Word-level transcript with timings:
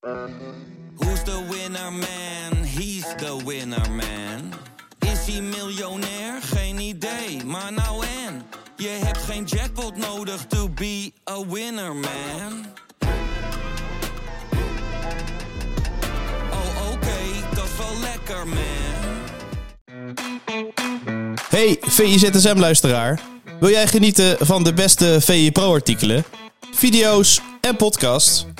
Who's 0.00 1.22
the 1.24 1.46
winner 1.50 1.90
man? 1.90 2.64
He's 2.64 3.04
the 3.16 3.36
winner 3.44 3.90
man. 3.90 4.52
Is 4.98 5.34
hij 5.34 5.40
miljonair? 5.40 6.42
Geen 6.42 6.78
idee, 6.78 7.44
maar 7.44 7.72
nou 7.72 8.04
en. 8.26 8.42
Je 8.76 8.88
hebt 8.88 9.18
geen 9.18 9.44
jackpot 9.44 9.96
nodig 9.96 10.46
to 10.46 10.68
be 10.68 11.12
a 11.30 11.46
winner 11.46 11.94
man. 11.94 12.66
Oh 16.50 16.92
oké, 16.92 17.54
dat 17.54 17.64
is 17.64 17.76
wel 17.78 18.00
lekker 18.00 18.46
man. 18.48 18.58
Hey 21.48 21.76
VIZSM-luisteraar. 21.80 23.20
Wil 23.58 23.70
jij 23.70 23.86
genieten 23.86 24.46
van 24.46 24.64
de 24.64 24.72
beste 24.72 25.18
VI 25.20 25.52
Pro-artikelen, 25.52 26.24
video's 26.70 27.40
en 27.60 27.76
podcasts? 27.76 28.46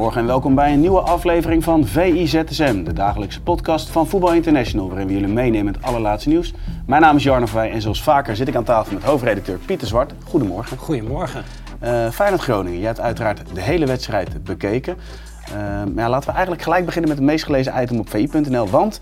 Goedemorgen 0.00 0.28
en 0.28 0.34
welkom 0.34 0.54
bij 0.54 0.72
een 0.72 0.80
nieuwe 0.80 1.00
aflevering 1.00 1.64
van 1.64 1.86
VIZSM, 1.86 2.82
de 2.84 2.92
dagelijkse 2.92 3.42
podcast 3.42 3.88
van 3.88 4.06
Voetbal 4.06 4.32
International, 4.34 4.88
waarin 4.88 5.06
we 5.06 5.12
jullie 5.12 5.28
meenemen 5.28 5.64
met 5.64 5.74
het 5.74 5.84
allerlaatste 5.84 6.28
nieuws. 6.28 6.52
Mijn 6.86 7.02
naam 7.02 7.16
is 7.16 7.22
Jarno 7.22 7.46
Verwij 7.46 7.70
en 7.70 7.80
zoals 7.80 8.02
vaker 8.02 8.36
zit 8.36 8.48
ik 8.48 8.54
aan 8.56 8.64
tafel 8.64 8.94
met 8.94 9.02
hoofdredacteur 9.02 9.58
Pieter 9.58 9.86
Zwart. 9.86 10.12
Goedemorgen. 10.24 10.76
Goedemorgen. 10.76 11.44
Uh, 11.82 12.10
Feyenoord 12.10 12.42
Groningen, 12.42 12.78
jij 12.78 12.86
hebt 12.86 13.00
uiteraard 13.00 13.54
de 13.54 13.60
hele 13.60 13.86
wedstrijd 13.86 14.44
bekeken. 14.44 14.96
Uh, 15.48 15.54
maar 15.54 16.04
ja, 16.04 16.08
laten 16.08 16.26
we 16.26 16.32
eigenlijk 16.32 16.62
gelijk 16.62 16.84
beginnen 16.84 17.10
met 17.10 17.18
het 17.18 17.28
meest 17.28 17.44
gelezen 17.44 17.82
item 17.82 17.98
op 17.98 18.10
vi.nl, 18.10 18.68
want 18.68 19.00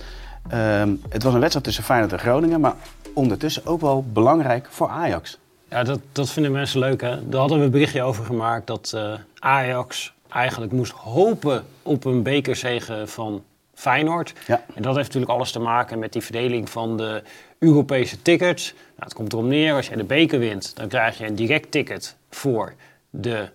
uh, 0.53 0.83
het 1.09 1.23
was 1.23 1.33
een 1.35 1.41
wedstrijd 1.41 1.65
tussen 1.65 1.85
Feyenoord 1.85 2.12
en 2.12 2.19
Groningen, 2.19 2.61
maar 2.61 2.75
ondertussen 3.15 3.67
ook 3.67 3.81
wel 3.81 4.05
belangrijk 4.12 4.67
voor 4.71 4.89
Ajax. 4.89 5.39
Ja, 5.71 5.83
dat, 5.83 6.01
dat 6.12 6.31
vinden 6.31 6.53
mensen 6.53 6.81
leuk 6.81 7.01
hè. 7.01 7.29
Daar 7.29 7.41
hadden 7.41 7.59
we 7.59 7.65
een 7.65 7.71
berichtje 7.71 8.03
over 8.03 8.25
gemaakt 8.25 8.67
dat 8.67 8.93
uh, 8.95 9.12
Ajax 9.39 10.17
eigenlijk 10.29 10.73
moest 10.73 10.93
hopen 10.93 11.65
op 11.83 12.05
een 12.05 12.23
bekerzege 12.23 13.03
van 13.07 13.43
Feyenoord. 13.75 14.33
Ja. 14.47 14.65
En 14.75 14.83
dat 14.83 14.95
heeft 14.95 15.07
natuurlijk 15.07 15.33
alles 15.33 15.53
te 15.53 15.59
maken 15.59 15.98
met 15.98 16.12
die 16.12 16.23
verdeling 16.23 16.71
van 16.71 16.97
de 16.97 17.23
Europese 17.59 18.23
tickets. 18.23 18.73
Nou, 18.73 18.84
het 18.99 19.15
komt 19.15 19.33
erop 19.33 19.45
neer, 19.45 19.75
als 19.75 19.87
jij 19.87 19.97
de 19.97 20.05
beker 20.05 20.39
wint, 20.39 20.77
dan 20.77 20.89
krijg 20.89 21.19
je 21.19 21.27
een 21.27 21.34
direct 21.34 21.71
ticket 21.71 22.17
voor 22.31 22.75
de 23.11 23.49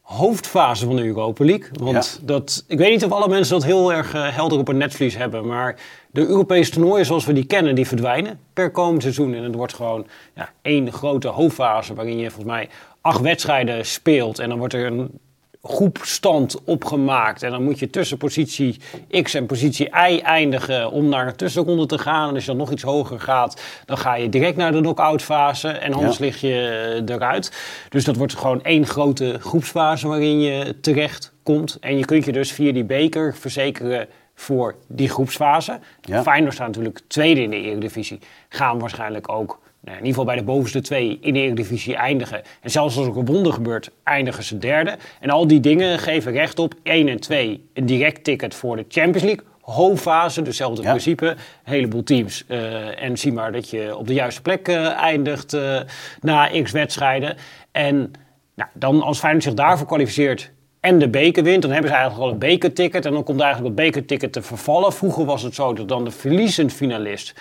hoofdfase 0.00 0.86
van 0.86 0.96
de 0.96 1.04
Europa 1.04 1.44
League. 1.44 1.68
Want 1.72 2.18
Ja. 2.20 2.26
dat, 2.26 2.64
ik 2.68 2.78
weet 2.78 2.90
niet 2.90 3.04
of 3.04 3.10
alle 3.12 3.28
mensen 3.28 3.54
dat 3.54 3.64
heel 3.64 3.92
erg 3.92 4.14
eh, 4.14 4.28
helder 4.36 4.58
op 4.58 4.68
een 4.68 4.76
netvlies 4.76 5.16
hebben, 5.16 5.46
maar 5.46 5.76
de 6.10 6.26
Europese 6.26 6.70
toernooien 6.70 7.06
zoals 7.06 7.24
we 7.24 7.32
die 7.32 7.44
kennen, 7.44 7.74
die 7.74 7.86
verdwijnen 7.86 8.40
per 8.52 8.70
komend 8.70 9.02
seizoen. 9.02 9.34
En 9.34 9.42
het 9.42 9.54
wordt 9.54 9.74
gewoon 9.74 10.06
ja, 10.34 10.50
één 10.62 10.92
grote 10.92 11.28
hoofdfase 11.28 11.94
waarin 11.94 12.18
je 12.18 12.30
volgens 12.30 12.52
mij 12.54 12.68
acht 13.00 13.20
wedstrijden 13.20 13.86
speelt. 13.86 14.38
En 14.38 14.48
dan 14.48 14.58
wordt 14.58 14.74
er 14.74 14.86
een 14.86 15.18
groepstand 15.64 16.64
opgemaakt. 16.64 17.42
En 17.42 17.50
dan 17.50 17.62
moet 17.62 17.78
je 17.78 17.90
tussen 17.90 18.16
positie 18.16 18.76
X 19.22 19.34
en 19.34 19.46
positie 19.46 19.86
Y 19.86 20.18
eindigen 20.22 20.90
om 20.90 21.08
naar 21.08 21.26
een 21.26 21.36
tussenronde 21.36 21.86
te 21.86 21.98
gaan. 21.98 22.28
En 22.28 22.34
als 22.34 22.44
je 22.44 22.50
dan 22.50 22.56
nog 22.58 22.70
iets 22.70 22.82
hoger 22.82 23.20
gaat, 23.20 23.62
dan 23.86 23.98
ga 23.98 24.14
je 24.14 24.28
direct 24.28 24.56
naar 24.56 24.72
de 24.72 24.80
knock-out 24.80 25.22
fase. 25.22 25.68
En 25.68 25.92
anders 25.92 26.18
Ja. 26.18 26.24
lig 26.24 26.40
je 26.40 27.02
eh, 27.06 27.14
eruit. 27.14 27.52
Dus 27.88 28.04
dat 28.04 28.16
wordt 28.16 28.34
gewoon 28.36 28.62
één 28.62 28.86
grote 28.86 29.36
groepsfase 29.40 30.08
waarin 30.08 30.40
je 30.40 30.80
terecht 30.80 31.32
komt. 31.42 31.76
En 31.80 31.98
je 31.98 32.04
kunt 32.04 32.24
je 32.24 32.32
dus 32.32 32.52
via 32.52 32.72
die 32.72 32.84
beker 32.84 33.34
verzekeren 33.36 34.08
voor 34.34 34.74
die 34.88 35.08
groepsfase. 35.08 35.78
Ja. 36.00 36.22
Feyenoord 36.22 36.54
staat 36.54 36.66
natuurlijk 36.66 37.00
tweede 37.06 37.42
in 37.42 37.50
de 37.50 37.56
Eredivisie. 37.60 38.18
Gaan 38.48 38.78
waarschijnlijk 38.78 39.28
ook 39.32 39.58
nou, 39.84 39.96
in 39.98 40.04
ieder 40.04 40.06
geval 40.06 40.24
bij 40.24 40.36
de 40.36 40.42
bovenste 40.42 40.80
twee 40.80 41.18
in 41.20 41.32
de 41.34 41.40
Eredivisie 41.40 41.94
eindigen. 41.96 42.42
En 42.60 42.70
zelfs 42.70 42.96
als 42.96 43.06
er 43.06 43.16
een 43.16 43.24
wonder 43.26 43.52
gebeurt, 43.52 43.90
eindigen 44.04 44.42
ze 44.44 44.58
derde. 44.58 44.96
En 45.20 45.30
al 45.30 45.46
die 45.46 45.60
dingen 45.60 45.98
geven 45.98 46.32
recht 46.32 46.58
op 46.58 46.74
1 46.82 47.08
en 47.08 47.20
2 47.20 47.68
een 47.74 47.86
direct 47.86 48.24
ticket 48.24 48.54
voor 48.54 48.76
de 48.76 48.84
Champions 48.88 49.22
League. 49.22 49.44
Hoofdfase, 49.60 50.42
dezelfde 50.42 50.82
Ja. 50.82 50.88
principe. 50.88 51.26
Een 51.26 51.36
heleboel 51.64 52.02
teams. 52.02 52.44
eh, 52.48 53.02
en 53.02 53.18
zie 53.18 53.32
maar 53.32 53.52
dat 53.52 53.70
je 53.70 53.96
op 53.96 54.06
de 54.06 54.14
juiste 54.14 54.42
plek 54.42 54.68
eh, 54.68 54.86
eindigt 54.92 55.52
eh, 55.52 55.80
na 56.20 56.62
x 56.62 56.70
wedstrijden. 56.72 57.36
En 57.72 58.12
nou, 58.54 58.70
dan 58.74 59.02
als 59.02 59.18
Feyenoord 59.18 59.44
zich 59.44 59.54
daarvoor 59.54 59.86
kwalificeert 59.86 60.50
en 60.80 60.98
de 60.98 61.08
beker 61.08 61.42
wint, 61.42 61.62
dan 61.62 61.70
hebben 61.70 61.90
ze 61.90 61.96
eigenlijk 61.96 62.26
al 62.26 62.32
een 62.32 62.38
bekerticket. 62.38 63.06
En 63.06 63.12
dan 63.12 63.24
komt 63.24 63.40
eigenlijk 63.40 63.76
dat 63.76 63.84
bekerticket 63.86 64.32
te 64.32 64.42
vervallen. 64.42 64.92
Vroeger 64.92 65.24
was 65.24 65.42
het 65.42 65.54
zo 65.54 65.72
dat 65.72 65.88
dan 65.88 66.04
de 66.04 66.10
verliezend 66.10 66.72
finalist, 66.72 67.34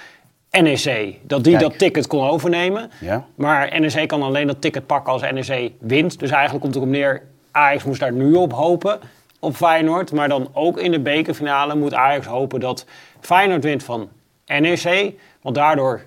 NEC, 0.62 1.20
dat 1.22 1.44
die 1.44 1.58
Kijk. 1.58 1.70
dat 1.70 1.78
ticket 1.80 2.08
kon 2.08 2.28
overnemen. 2.28 2.92
Ja. 3.00 3.26
Maar 3.36 3.80
NEC 3.80 4.08
kan 4.08 4.22
alleen 4.22 4.48
dat 4.48 4.62
ticket 4.62 4.86
pakken 4.86 5.14
als 5.14 5.22
NEC 5.22 5.72
wint. 5.80 6.20
Dus 6.20 6.30
eigenlijk 6.32 6.62
komt 6.62 6.76
het 6.76 6.84
erop 6.84 6.96
neer, 6.96 7.22
Ajax 7.52 7.84
moest 7.84 8.00
daar 8.00 8.14
nu 8.14 8.34
op 8.34 8.54
hopen, 8.54 9.00
op 9.40 9.56
Feyenoord. 9.56 10.12
Maar 10.12 10.28
dan 10.28 10.50
ook 10.54 10.80
in 10.80 10.92
de 10.92 11.00
bekerfinale 11.00 11.76
moet 11.76 11.94
Ajax 11.94 12.26
hopen 12.26 12.60
dat 12.60 12.86
Feyenoord 13.20 13.64
wint 13.64 13.84
van 13.84 14.10
NEC. 14.46 15.14
Want 15.42 15.56
daardoor 15.56 16.02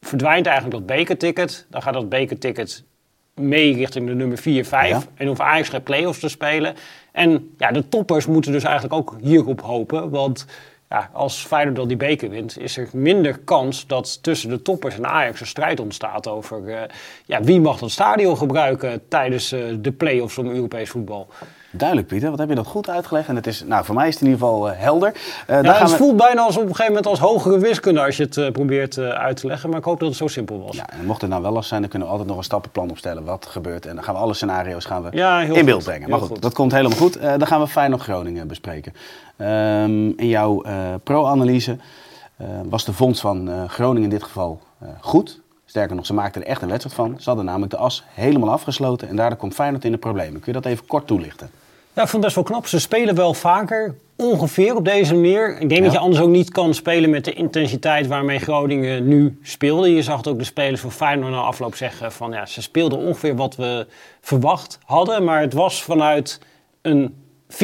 verdwijnt 0.00 0.46
eigenlijk 0.46 0.76
dat 0.76 0.96
bekerticket. 0.96 1.66
Dan 1.70 1.82
gaat 1.82 1.94
dat 1.94 2.08
bekerticket 2.08 2.84
mee 3.34 3.74
richting 3.74 4.06
de 4.06 4.14
nummer 4.14 4.38
4, 4.38 4.64
5. 4.64 4.88
Ja. 4.88 5.02
En 5.14 5.26
hoeft 5.26 5.40
Ajax 5.40 5.68
geen 5.68 5.82
play-offs 5.82 6.20
te 6.20 6.28
spelen. 6.28 6.74
En 7.12 7.54
ja, 7.58 7.72
de 7.72 7.88
toppers 7.88 8.26
moeten 8.26 8.52
dus 8.52 8.64
eigenlijk 8.64 8.94
ook 8.94 9.16
hierop 9.20 9.60
hopen. 9.60 10.10
Want 10.10 10.46
ja, 10.90 11.10
als 11.12 11.46
Feyenoord 11.46 11.88
die 11.88 11.96
beker 11.96 12.30
wint, 12.30 12.58
is 12.58 12.76
er 12.76 12.88
minder 12.92 13.38
kans 13.38 13.86
dat 13.86 14.22
tussen 14.22 14.50
de 14.50 14.62
toppers 14.62 14.94
en 14.94 15.06
Ajax 15.06 15.40
een 15.40 15.46
strijd 15.46 15.80
ontstaat 15.80 16.28
over 16.28 16.68
eh, 16.68 16.82
ja, 17.26 17.42
wie 17.42 17.60
mag 17.60 17.78
dat 17.78 17.90
stadion 17.90 18.36
gebruiken 18.36 19.08
tijdens 19.08 19.52
eh, 19.52 19.60
de 19.78 19.92
play-offs 19.92 20.38
om 20.38 20.48
Europees 20.48 20.90
voetbal. 20.90 21.28
Duidelijk 21.72 22.08
Pieter, 22.08 22.30
wat 22.30 22.38
heb 22.38 22.48
je 22.48 22.54
dat 22.54 22.66
goed 22.66 22.88
uitgelegd? 22.88 23.28
En 23.28 23.36
het 23.36 23.46
is, 23.46 23.64
nou 23.64 23.84
voor 23.84 23.94
mij 23.94 24.08
is 24.08 24.14
het 24.14 24.22
in 24.22 24.28
ieder 24.30 24.46
geval 24.46 24.70
eh, 24.70 24.78
helder. 24.80 25.12
Eh, 25.12 25.46
daar 25.46 25.64
Ja, 25.64 25.80
het 25.80 25.90
we... 25.90 25.96
voelt 25.96 26.16
bijna 26.16 26.42
als 26.42 26.56
op 26.56 26.62
een 26.62 26.68
gegeven 26.68 26.86
moment 26.86 27.06
als 27.06 27.18
hogere 27.18 27.58
wiskunde 27.58 28.04
als 28.04 28.16
je 28.16 28.22
het 28.22 28.36
eh, 28.36 28.50
probeert 28.50 28.98
uit 28.98 29.36
te 29.36 29.46
leggen. 29.46 29.68
Maar 29.70 29.78
ik 29.78 29.84
hoop 29.84 29.98
dat 30.00 30.08
het 30.08 30.16
zo 30.16 30.26
simpel 30.26 30.62
was. 30.62 30.76
Ja, 30.76 30.90
en 30.90 31.04
mocht 31.06 31.20
het 31.20 31.30
nou 31.30 31.42
wel 31.42 31.50
lastig 31.50 31.68
zijn, 31.68 31.80
dan 31.80 31.90
kunnen 31.90 32.08
we 32.08 32.12
altijd 32.14 32.30
nog 32.30 32.38
een 32.40 32.44
stappenplan 32.48 32.90
opstellen 32.90 33.24
wat 33.24 33.44
er 33.44 33.50
gebeurt. 33.50 33.86
En 33.86 33.94
dan 33.94 34.04
gaan 34.04 34.14
we 34.14 34.20
alle 34.20 34.34
scenario's 34.34 34.84
gaan 34.84 35.02
we 35.02 35.08
Ja, 35.16 35.40
in 35.40 35.50
goed. 35.54 35.64
beeld 35.64 35.84
brengen. 35.84 36.10
Maar 36.10 36.18
goed, 36.18 36.28
goed. 36.28 36.42
dat 36.42 36.54
komt 36.54 36.72
helemaal 36.72 36.98
goed. 36.98 37.20
Dan 37.22 37.46
gaan 37.46 37.60
we 37.60 37.66
Feyenoord 37.66 38.02
Groningen 38.02 38.48
bespreken. 38.48 38.92
Ehm, 39.36 40.08
in 40.08 40.28
jouw 40.28 40.62
pro-analyse 41.02 41.76
was 42.68 42.84
de 42.84 42.92
vondst 42.92 43.20
van 43.20 43.68
Groningen 43.68 44.02
in 44.02 44.10
dit 44.16 44.22
geval 44.22 44.60
goed. 45.00 45.40
Sterker 45.64 45.96
nog, 45.96 46.06
ze 46.06 46.14
maakten 46.14 46.42
er 46.42 46.48
echt 46.48 46.62
een 46.62 46.68
wedstrijd 46.68 46.96
van. 46.96 47.14
Ze 47.18 47.28
hadden 47.28 47.44
namelijk 47.44 47.70
de 47.72 47.76
as 47.78 48.04
helemaal 48.08 48.50
afgesloten 48.50 49.08
en 49.08 49.16
daardoor 49.16 49.38
komt 49.38 49.54
Feyenoord 49.54 49.84
in 49.84 49.92
de 49.92 49.98
problemen. 49.98 50.40
Kun 50.40 50.52
je 50.52 50.60
dat 50.60 50.66
even 50.72 50.86
kort 50.86 51.06
toelichten? 51.06 51.50
Ja, 51.94 52.02
ik 52.02 52.08
vond 52.08 52.24
het 52.24 52.34
best 52.34 52.34
wel 52.34 52.44
knap. 52.44 52.66
Ze 52.66 52.80
spelen 52.80 53.14
wel 53.14 53.34
vaker 53.34 53.94
ongeveer 54.16 54.76
op 54.76 54.84
deze 54.84 55.14
manier. 55.14 55.58
Ik 55.60 55.68
denk 55.68 55.82
dat 55.82 55.92
je 55.92 55.98
anders 55.98 56.22
ook 56.22 56.28
niet 56.28 56.50
kan 56.50 56.74
spelen 56.74 57.10
met 57.10 57.24
de 57.24 57.32
intensiteit 57.32 58.06
waarmee 58.06 58.38
Groningen 58.38 59.08
nu 59.08 59.38
speelde. 59.42 59.94
Je 59.94 60.02
zag 60.02 60.16
het 60.16 60.28
ook 60.28 60.38
de 60.38 60.44
spelers 60.44 60.80
van 60.80 60.92
Feyenoord 60.92 61.32
na 61.32 61.38
afloop 61.38 61.74
zeggen 61.74 62.12
van 62.12 62.32
ja, 62.32 62.46
ze 62.46 62.62
speelden 62.62 62.98
ongeveer 62.98 63.36
wat 63.36 63.56
we 63.56 63.86
verwacht 64.20 64.78
hadden. 64.84 65.24
Maar 65.24 65.40
het 65.40 65.52
was 65.52 65.82
vanuit 65.82 66.40
een 66.82 67.14
4-4-2 67.48 67.56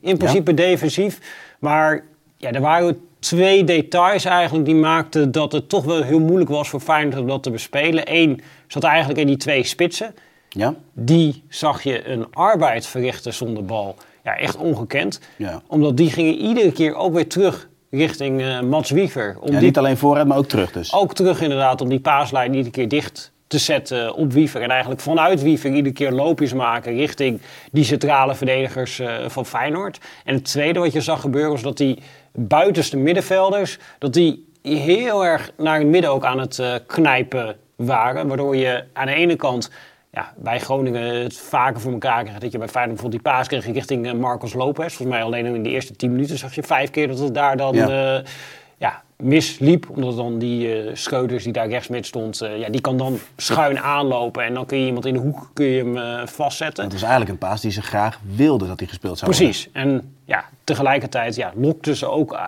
in 0.00 0.16
principe 0.16 0.54
defensief. 0.54 1.18
Maar 1.58 2.04
ja, 2.36 2.52
er 2.52 2.60
waren 2.60 3.00
twee 3.18 3.64
details 3.64 4.24
eigenlijk 4.24 4.64
die 4.64 4.74
maakten 4.74 5.32
dat 5.32 5.52
het 5.52 5.68
toch 5.68 5.84
wel 5.84 6.02
heel 6.02 6.20
moeilijk 6.20 6.50
was 6.50 6.68
voor 6.68 6.80
Feyenoord 6.80 7.20
om 7.20 7.26
dat 7.26 7.42
te 7.42 7.50
bespelen. 7.50 8.04
Eén 8.06 8.40
zat 8.66 8.84
eigenlijk 8.84 9.20
in 9.20 9.26
die 9.26 9.36
twee 9.36 9.64
spitsen 9.64 10.14
Ja? 10.54 10.74
die 10.92 11.42
zag 11.48 11.82
je 11.82 12.08
een 12.08 12.26
arbeid 12.30 12.86
verrichten 12.86 13.34
zonder 13.34 13.64
bal. 13.64 13.96
Ja, 14.24 14.36
echt 14.36 14.56
ongekend. 14.56 15.20
Ja. 15.36 15.62
Omdat 15.66 15.96
die 15.96 16.10
gingen 16.10 16.34
iedere 16.34 16.72
keer 16.72 16.94
ook 16.94 17.14
weer 17.14 17.28
terug 17.28 17.68
richting 17.90 18.42
eh 18.42 18.60
Mats 18.60 18.90
Wiever. 18.90 19.36
Om 19.40 19.52
ja 19.52 19.58
die, 19.58 19.66
niet 19.66 19.78
alleen 19.78 19.96
vooruit, 19.96 20.26
maar 20.26 20.38
ook 20.38 20.48
terug 20.48 20.72
dus. 20.72 20.92
Ook 20.92 21.14
terug 21.14 21.40
inderdaad 21.40 21.80
om 21.80 21.88
die 21.88 22.00
paaslijn 22.00 22.54
iedere 22.54 22.70
keer 22.70 22.88
dicht 22.88 23.32
te 23.46 23.58
zetten 23.58 24.14
op 24.14 24.32
Wiever. 24.32 24.62
En 24.62 24.70
eigenlijk 24.70 25.00
vanuit 25.00 25.42
Wiever 25.42 25.70
iedere 25.70 25.94
keer 25.94 26.12
loopjes 26.12 26.52
maken 26.52 26.96
richting 26.96 27.40
die 27.72 27.84
centrale 27.84 28.34
verdedigers 28.34 28.98
eh, 28.98 29.14
van 29.26 29.46
Feyenoord. 29.46 29.98
En 30.24 30.34
het 30.34 30.44
tweede 30.44 30.78
wat 30.78 30.92
je 30.92 31.00
zag 31.00 31.20
gebeuren 31.20 31.50
was 31.50 31.62
dat 31.62 31.76
die 31.76 31.98
buitenste 32.32 32.96
middenvelders... 32.96 33.78
dat 33.98 34.12
die 34.12 34.52
heel 34.62 35.24
erg 35.24 35.50
naar 35.56 35.78
het 35.78 35.88
midden 35.88 36.10
ook 36.10 36.24
aan 36.24 36.38
het 36.38 36.58
eh, 36.58 36.74
knijpen 36.86 37.56
waren. 37.76 38.28
Waardoor 38.28 38.56
je 38.56 38.84
aan 38.92 39.06
de 39.06 39.14
ene 39.14 39.36
kant 39.36 39.70
ja, 40.14 40.32
bij 40.36 40.60
Groningen 40.60 41.22
het 41.22 41.36
vaker 41.36 41.80
voor 41.80 41.92
elkaar 41.92 42.24
kreeg. 42.24 42.38
Dat 42.38 42.52
je 42.52 42.58
bij 42.58 42.68
Feyenoord 42.68 42.94
bijvoorbeeld 43.00 43.22
die 43.24 43.32
paas 43.32 43.48
kreeg 43.48 43.66
richting 43.66 44.06
eh, 44.06 44.12
Marcos 44.12 44.52
Lopez. 44.52 44.94
Volgens 44.94 45.16
mij 45.16 45.22
alleen 45.22 45.46
in 45.46 45.62
de 45.62 45.70
eerste 45.70 45.96
10 45.96 46.10
minuten 46.10 46.38
zag 46.38 46.54
je 46.54 46.62
vijf 46.62 46.90
keer 46.90 47.08
dat 47.08 47.18
het 47.18 47.34
daar 47.34 47.56
dan 47.56 47.74
Ja. 47.74 48.16
eh, 48.18 48.24
ja, 48.78 49.02
misliep. 49.16 49.90
Omdat 49.90 50.16
dan 50.16 50.38
die 50.38 50.90
Scheuders 50.96 51.44
die 51.44 51.52
daar 51.52 51.68
rechts 51.68 51.88
met 51.88 52.06
stond, 52.06 52.38
ja, 52.56 52.68
die 52.68 52.80
kan 52.80 52.96
dan 52.96 53.18
schuin 53.36 53.78
aanlopen. 53.78 54.44
En 54.44 54.54
dan 54.54 54.66
kun 54.66 54.78
je 54.78 54.86
iemand 54.86 55.06
in 55.06 55.14
de 55.14 55.20
hoek 55.20 55.50
kun 55.52 55.66
je 55.66 55.84
hem 55.84 56.28
vastzetten. 56.28 56.84
Het 56.84 56.92
was 56.92 57.02
eigenlijk 57.02 57.30
een 57.30 57.48
paas 57.48 57.60
die 57.60 57.70
ze 57.70 57.82
graag 57.82 58.20
wilden 58.36 58.68
dat 58.68 58.78
hij 58.78 58.88
gespeeld 58.88 59.18
zou 59.18 59.30
Precies. 59.30 59.68
En 59.72 60.16
ja, 60.24 60.44
tegelijkertijd 60.64 61.34
ja, 61.34 61.52
lokte 61.54 61.96
ze 61.96 62.06
ook 62.06 62.38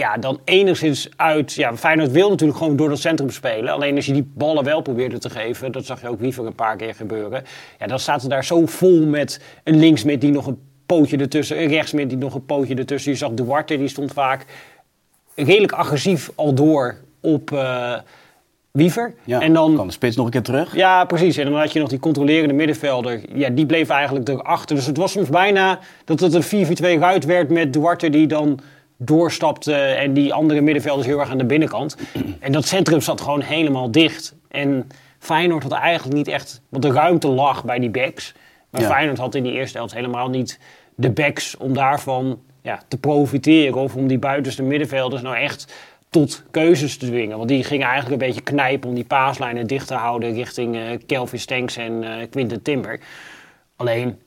ja, 0.00 0.16
dan 0.16 0.40
enigszins 0.44 1.08
uit. 1.16 1.52
Ja, 1.52 1.76
Feyenoord 1.76 2.10
wil 2.10 2.28
natuurlijk 2.28 2.58
gewoon 2.58 2.76
door 2.76 2.88
dat 2.88 2.98
centrum 2.98 3.30
spelen. 3.30 3.72
Alleen 3.72 3.96
als 3.96 4.06
je 4.06 4.12
die 4.12 4.30
ballen 4.34 4.64
wel 4.64 4.80
probeerde 4.80 5.18
te 5.18 5.30
geven, 5.30 5.72
dat 5.72 5.86
zag 5.86 6.00
je 6.00 6.08
ook 6.08 6.20
Wiever 6.20 6.46
een 6.46 6.54
paar 6.54 6.76
keer 6.76 6.94
gebeuren. 6.94 7.44
Ja, 7.78 7.86
dan 7.86 7.98
staat 7.98 8.20
het 8.20 8.30
daar 8.30 8.44
zo 8.44 8.66
vol 8.66 9.06
met 9.06 9.40
een 9.64 9.78
linksmid 9.78 10.20
die 10.20 10.30
nog 10.30 10.46
een 10.46 10.58
pootje 10.86 11.16
ertussen, 11.16 11.62
een 11.62 11.68
rechtsmid 11.68 12.08
die 12.08 12.18
nog 12.18 12.34
een 12.34 12.44
pootje 12.44 12.74
ertussen. 12.74 13.12
Je 13.12 13.18
zag 13.18 13.30
Duarte, 13.30 13.78
die 13.78 13.88
stond 13.88 14.12
vaak 14.12 14.46
redelijk 15.34 15.72
agressief 15.72 16.30
al 16.34 16.54
door 16.54 16.96
op 17.20 17.52
eh 17.52 17.94
Wiever. 18.70 19.14
Ja, 19.24 19.40
en 19.40 19.52
dan 19.52 19.74
kwam 19.74 19.86
de 19.86 19.92
spits 19.92 20.16
nog 20.16 20.24
een 20.24 20.32
keer 20.32 20.42
terug. 20.42 20.74
ja, 20.76 21.04
precies. 21.04 21.36
En 21.36 21.44
dan 21.44 21.58
had 21.58 21.72
je 21.72 21.78
nog 21.78 21.88
die 21.88 21.98
controlerende 21.98 22.54
middenvelder. 22.54 23.20
Ja, 23.34 23.48
die 23.48 23.66
bleef 23.66 23.88
eigenlijk 23.88 24.28
erachter. 24.28 24.76
Dus 24.76 24.86
het 24.86 24.96
was 24.96 25.12
soms 25.12 25.28
bijna 25.28 25.78
dat 26.04 26.20
het 26.20 26.34
een 26.34 26.66
4-4-2 26.96 27.00
ruit 27.00 27.24
werd 27.24 27.50
met 27.50 27.72
Duarte 27.72 28.10
die 28.10 28.26
dan 28.26 28.60
doorstapte 29.02 29.74
en 29.74 30.12
die 30.12 30.32
andere 30.32 30.60
middenvelders 30.60 31.06
heel 31.06 31.20
erg 31.20 31.30
aan 31.30 31.38
de 31.38 31.44
binnenkant. 31.44 31.96
En 32.40 32.52
dat 32.52 32.66
centrum 32.66 33.00
zat 33.00 33.20
gewoon 33.20 33.40
helemaal 33.40 33.90
dicht. 33.90 34.34
En 34.48 34.88
Feyenoord 35.18 35.62
had 35.62 35.72
eigenlijk 35.72 36.16
niet 36.16 36.28
echt... 36.28 36.62
Want 36.68 36.82
de 36.82 36.92
ruimte 36.92 37.28
lag 37.28 37.64
bij 37.64 37.78
die 37.78 37.90
backs. 37.90 38.34
Maar 38.70 38.80
Ja. 38.80 38.88
Feyenoord 38.88 39.18
had 39.18 39.34
in 39.34 39.42
die 39.42 39.52
eerste 39.52 39.78
helft 39.78 39.94
helemaal 39.94 40.28
niet 40.28 40.58
de 40.94 41.10
backs 41.10 41.56
om 41.56 41.74
daarvan 41.74 42.40
ja, 42.62 42.82
te 42.88 42.98
profiteren. 42.98 43.74
Of 43.80 43.96
om 43.96 44.06
die 44.06 44.18
buitenste 44.18 44.62
middenvelders 44.62 45.22
nou 45.22 45.36
echt 45.36 45.74
tot 46.10 46.42
keuzes 46.50 46.96
te 46.96 47.06
dwingen. 47.06 47.36
Want 47.36 47.48
die 47.48 47.64
gingen 47.64 47.86
eigenlijk 47.86 48.22
een 48.22 48.28
beetje 48.28 48.42
knijpen 48.42 48.88
om 48.88 48.94
die 48.94 49.04
paaslijnen 49.04 49.66
dicht 49.66 49.86
te 49.86 49.94
houden 49.94 50.32
richting 50.32 50.76
eh, 50.76 50.82
Kelvin 51.06 51.38
Stenks 51.38 51.76
en 51.76 52.04
eh 52.04 52.30
Quinten 52.30 52.62
Timber. 52.62 53.00
Alleen, 53.76 54.18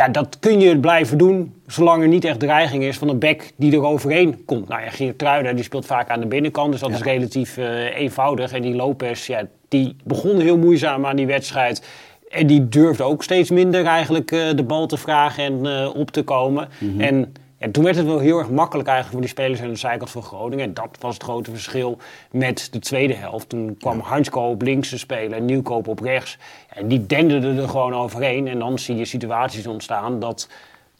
ja, 0.00 0.08
dat 0.08 0.36
kun 0.38 0.60
je 0.60 0.78
blijven 0.78 1.18
doen 1.18 1.54
zolang 1.66 2.02
er 2.02 2.08
niet 2.08 2.24
echt 2.24 2.38
dreiging 2.40 2.82
is 2.84 2.98
van 2.98 3.08
een 3.08 3.18
back 3.18 3.50
die 3.56 3.72
er 3.72 3.84
overheen 3.84 4.44
komt. 4.44 4.68
Nou 4.68 4.82
ja, 4.82 4.90
Geert 4.90 5.18
Truida 5.18 5.52
die 5.52 5.64
speelt 5.64 5.86
vaak 5.86 6.08
aan 6.08 6.20
de 6.20 6.26
binnenkant, 6.26 6.72
dus 6.72 6.80
dat 6.80 6.90
Ja. 6.90 6.96
is 6.96 7.02
relatief 7.02 7.56
eh, 7.56 7.96
eenvoudig. 7.98 8.52
En 8.52 8.62
die 8.62 8.74
Lopez, 8.74 9.26
ja, 9.26 9.46
die 9.68 9.96
begon 10.04 10.40
heel 10.40 10.58
moeizaam 10.58 11.06
aan 11.06 11.16
die 11.16 11.26
wedstrijd. 11.26 11.86
En 12.30 12.46
die 12.46 12.68
durfde 12.68 13.02
ook 13.02 13.22
steeds 13.22 13.50
minder 13.50 13.84
eigenlijk 13.84 14.32
eh, 14.32 14.40
de 14.56 14.62
bal 14.62 14.86
te 14.86 14.96
vragen 14.96 15.44
en 15.44 15.66
eh, 15.66 15.94
op 15.94 16.10
te 16.10 16.22
komen. 16.22 16.68
En 16.98 17.32
ja, 17.60 17.70
toen 17.70 17.84
werd 17.84 17.96
het 17.96 18.06
wel 18.06 18.18
heel 18.18 18.38
erg 18.38 18.50
makkelijk 18.50 18.88
eigenlijk 18.88 19.16
voor 19.16 19.20
die 19.26 19.36
spelers 19.36 19.60
aan 19.60 19.68
de 19.68 19.76
zijkant 19.76 20.10
van 20.10 20.22
Groningen. 20.22 20.64
En 20.64 20.74
dat 20.74 20.88
was 21.00 21.14
het 21.14 21.22
grote 21.22 21.50
verschil 21.50 21.98
met 22.30 22.68
de 22.70 22.78
tweede 22.78 23.14
helft. 23.14 23.48
Toen 23.48 23.76
kwam 23.78 24.00
Hansko 24.00 24.50
op 24.50 24.62
links 24.62 24.88
te 24.88 24.98
spelen 24.98 25.38
en 25.38 25.44
Nieuwkoop 25.44 25.88
op 25.88 26.00
rechts. 26.00 26.38
En 26.68 26.88
die 26.88 27.06
denderden 27.06 27.58
er 27.58 27.68
gewoon 27.68 27.94
overheen. 27.94 28.48
En 28.48 28.58
dan 28.58 28.78
zie 28.78 28.96
je 28.96 29.04
situaties 29.04 29.66
ontstaan 29.66 30.20
dat 30.20 30.48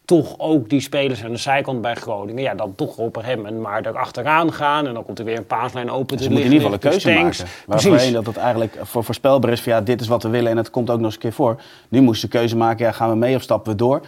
toch 0.05 0.35
ook 0.37 0.69
die 0.69 0.81
spelers 0.81 1.23
aan 1.23 1.31
de 1.31 1.37
zijkant 1.37 1.81
bij 1.81 1.95
Groningen... 1.95 2.43
ja, 2.43 2.55
dan 2.55 2.75
toch 2.75 2.97
op 2.97 3.21
hem 3.21 3.61
maar 3.61 3.85
er 3.85 3.97
achteraan 3.97 4.53
gaan. 4.53 4.87
En 4.87 4.93
dan 4.93 5.05
komt 5.05 5.19
er 5.19 5.25
weer 5.25 5.37
een 5.37 5.45
paaslijn 5.45 5.91
open 5.91 6.17
te 6.17 6.23
Ze 6.23 6.29
moeten 6.29 6.47
in 6.47 6.53
ieder 6.53 6.69
geval 6.69 6.89
een 6.89 6.91
liggen 6.91 7.13
keuze 7.13 7.23
maken. 7.23 7.55
Waarvoor 7.65 8.11
dat 8.11 8.25
het 8.25 8.37
eigenlijk 8.37 8.77
voor 8.81 9.03
voorspelbaar 9.03 9.51
is 9.51 9.61
van 9.61 9.73
ja, 9.73 9.81
dit 9.81 10.01
is 10.01 10.07
wat 10.07 10.23
we 10.23 10.29
willen 10.29 10.51
en 10.51 10.57
het 10.57 10.69
komt 10.69 10.89
ook 10.89 10.97
nog 10.97 11.05
eens 11.05 11.13
een 11.13 11.21
keer 11.21 11.33
voor. 11.33 11.61
Nu 11.89 12.01
moesten 12.01 12.29
ze 12.29 12.37
keuze 12.37 12.57
maken, 12.57 12.85
ja, 12.85 12.91
gaan 12.91 13.09
we 13.09 13.15
mee 13.15 13.35
of 13.35 13.41
stappen 13.41 13.71
we 13.71 13.77
door? 13.77 14.01